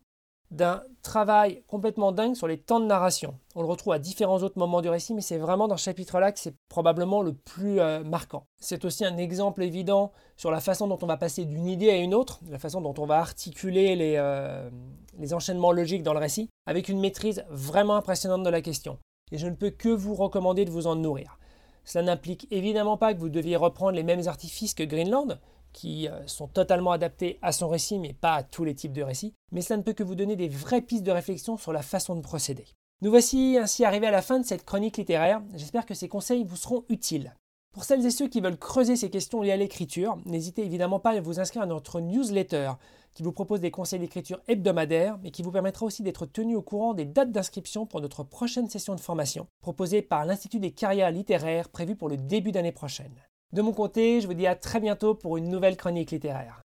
d'un 0.54 0.84
travail 1.02 1.64
complètement 1.68 2.12
dingue 2.12 2.36
sur 2.36 2.48
les 2.48 2.60
temps 2.60 2.80
de 2.80 2.86
narration. 2.86 3.40
On 3.56 3.62
le 3.62 3.68
retrouve 3.68 3.94
à 3.94 4.00
différents 4.00 4.44
autres 4.44 4.60
moments 4.60 4.82
du 4.82 4.90
récit, 4.90 5.16
mais 5.16 5.22
c'est 5.22 5.40
vraiment 5.40 5.68
dans 5.68 5.78
ce 5.78 5.84
chapitre-là 5.84 6.32
que 6.32 6.40
c'est 6.40 6.56
probablement 6.70 7.24
le 7.24 7.34
plus 7.34 7.80
euh, 7.80 8.04
marquant. 8.04 8.46
C'est 8.60 8.86
aussi 8.86 9.04
un 9.04 9.18
exemple 9.18 9.64
évident 9.64 10.12
sur 10.38 10.52
la 10.52 10.62
façon 10.62 10.88
dont 10.88 11.00
on 11.02 11.08
va 11.08 11.18
passer 11.18 11.46
d'une 11.46 11.68
idée 11.68 11.90
à 11.90 11.98
une 11.98 12.14
autre, 12.14 12.40
la 12.50 12.60
façon 12.60 12.82
dont 12.82 12.94
on 13.00 13.08
va 13.08 13.18
articuler 13.18 13.96
euh, 14.18 14.70
les 15.18 15.34
enchaînements 15.34 15.72
logiques 15.72 16.04
dans 16.04 16.14
le 16.14 16.20
récit, 16.20 16.50
avec 16.68 16.88
une 16.88 17.00
maîtrise 17.00 17.44
vraiment 17.50 17.96
impressionnante 17.96 18.44
de 18.44 18.50
la 18.50 18.62
question. 18.62 19.00
Et 19.32 19.40
je 19.40 19.48
ne 19.48 19.56
peux 19.56 19.72
que 19.72 19.90
vous 19.90 20.14
recommander 20.14 20.66
de 20.66 20.72
vous 20.72 20.86
en 20.86 20.96
nourrir. 20.96 21.40
Cela 21.84 22.06
n'implique 22.06 22.48
évidemment 22.52 22.98
pas 22.98 23.14
que 23.14 23.20
vous 23.20 23.30
deviez 23.30 23.56
reprendre 23.56 23.94
les 23.94 24.04
mêmes 24.04 24.28
artifices 24.28 24.76
que 24.76 24.84
Greenland, 24.84 25.40
qui 25.74 26.08
euh, 26.08 26.26
sont 26.28 26.48
totalement 26.48 26.92
adaptés 26.92 27.40
à 27.42 27.52
son 27.52 27.68
récit, 27.68 28.00
mais 28.00 28.14
pas 28.14 28.36
à 28.36 28.44
tous 28.44 28.64
les 28.64 28.76
types 28.76 28.94
de 28.94 29.04
récits, 29.04 29.34
mais 29.52 29.62
cela 29.62 29.78
ne 29.78 29.84
peut 29.84 29.94
que 29.94 30.04
vous 30.04 30.16
donner 30.16 30.36
des 30.36 30.48
vraies 30.48 30.82
pistes 30.82 31.04
de 31.04 31.12
réflexion 31.12 31.58
sur 31.58 31.74
la 31.74 31.82
façon 31.82 32.16
de 32.16 32.22
procéder. 32.22 32.66
Nous 33.02 33.10
voici 33.10 33.58
ainsi 33.60 33.84
arrivés 33.84 34.08
à 34.08 34.12
la 34.12 34.22
fin 34.22 34.40
de 34.40 34.46
cette 34.46 34.64
chronique 34.64 34.98
littéraire, 34.98 35.42
j'espère 35.54 35.86
que 35.86 35.94
ces 35.94 36.08
conseils 36.08 36.46
vous 36.46 36.56
seront 36.56 36.86
utiles. 36.88 37.36
Pour 37.74 37.86
celles 37.86 38.06
et 38.06 38.12
ceux 38.12 38.28
qui 38.28 38.40
veulent 38.40 38.58
creuser 38.58 38.96
ces 38.96 39.10
questions 39.10 39.42
liées 39.42 39.52
à 39.52 39.58
l'écriture, 39.58 40.18
n'hésitez 40.26 40.64
évidemment 40.64 41.00
pas 41.00 41.10
à 41.10 41.22
vous 41.22 41.40
inscrire 41.40 41.64
à 41.64 41.66
notre 41.66 42.00
newsletter 42.02 42.74
qui 43.16 43.24
vous 43.24 43.32
propose 43.32 43.62
des 43.62 43.72
conseils 43.72 44.00
d'écriture 44.00 44.42
hebdomadaires 44.48 45.18
mais 45.24 45.32
qui 45.32 45.42
vous 45.42 45.52
permettra 45.52 45.86
aussi 45.86 46.04
d'être 46.04 46.28
tenu 46.28 46.56
au 46.56 46.62
courant 46.62 46.94
des 46.94 47.06
dates 47.06 47.32
d'inscription 47.32 47.88
pour 47.88 48.00
notre 48.00 48.24
prochaine 48.24 48.70
session 48.70 48.94
de 48.94 49.00
formation 49.00 49.48
proposée 49.62 50.04
par 50.04 50.24
l'Institut 50.26 50.60
des 50.60 50.72
carrières 50.72 51.12
littéraires 51.12 51.70
prévue 51.70 51.96
pour 51.96 52.10
le 52.10 52.18
début 52.18 52.52
d'année 52.52 52.72
prochaine. 52.72 53.16
De 53.54 53.62
mon 53.62 53.72
côté, 53.72 54.20
je 54.20 54.26
vous 54.26 54.34
dis 54.34 54.48
à 54.48 54.56
très 54.56 54.80
bientôt 54.80 55.14
pour 55.14 55.38
une 55.38 55.48
nouvelle 55.48 55.78
chronique 55.78 56.10
littéraire. 56.10 56.62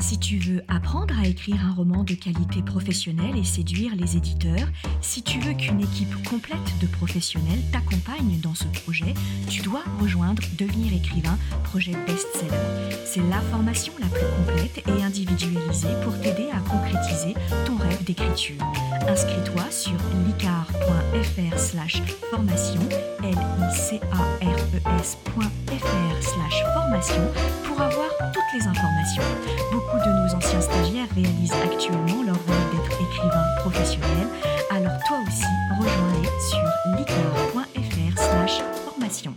Si 0.00 0.18
tu 0.18 0.38
veux 0.38 0.62
apprendre 0.66 1.16
à 1.16 1.28
écrire 1.28 1.64
un 1.64 1.72
roman 1.72 2.02
de 2.02 2.14
qualité 2.14 2.62
professionnelle 2.62 3.36
et 3.38 3.44
séduire 3.44 3.94
les 3.94 4.16
éditeurs, 4.16 4.66
si 5.00 5.22
tu 5.22 5.38
veux 5.38 5.52
qu'une 5.52 5.80
équipe 5.80 6.12
complète 6.28 6.58
de 6.80 6.88
professionnels 6.88 7.60
t'accompagne 7.70 8.40
dans 8.42 8.56
ce 8.56 8.64
projet, 8.82 9.14
tu 9.48 9.62
dois 9.62 9.84
rejoindre 10.00 10.42
Devenir 10.58 10.92
écrivain, 10.92 11.38
projet 11.62 11.92
best-seller. 12.08 12.96
C'est 13.04 13.22
la 13.30 13.40
formation 13.42 13.92
la 14.00 14.08
plus 14.08 14.26
complète 14.36 14.82
et 14.88 15.02
individualisée 15.04 15.94
pour 16.02 16.18
t'aider 16.18 16.48
à 16.52 16.58
concrétiser 16.68 17.34
ton 17.66 17.76
rêve 17.76 18.02
d'écriture. 18.02 18.64
Inscris-toi 19.06 19.70
sur 19.70 19.94
licar.fr 21.12 21.58
slash 21.58 22.02
formation, 22.30 22.80
l 23.22 23.28
i 23.28 23.74
c 23.74 24.00
a 24.12 24.22
r 24.44 24.58
e 24.72 25.00
s.fr 25.00 26.22
slash 26.22 26.64
formation 26.74 27.22
pour 27.64 27.80
avoir 27.80 28.08
toutes 28.32 28.60
les 28.60 28.66
informations 28.66 29.22
beaucoup 29.72 29.98
de 29.98 30.10
nos 30.10 30.34
anciens 30.34 30.60
stagiaires 30.60 31.08
réalisent 31.14 31.52
actuellement 31.64 32.22
leur 32.22 32.36
rôle 32.36 32.66
d'être 32.72 33.00
écrivain 33.00 33.44
professionnel, 33.60 34.26
alors 34.70 34.98
toi 35.06 35.18
aussi, 35.26 35.44
rejoins-les 35.78 36.28
sur 36.50 36.98
licar.fr 36.98 38.18
slash 38.18 38.62
formation. 38.84 39.34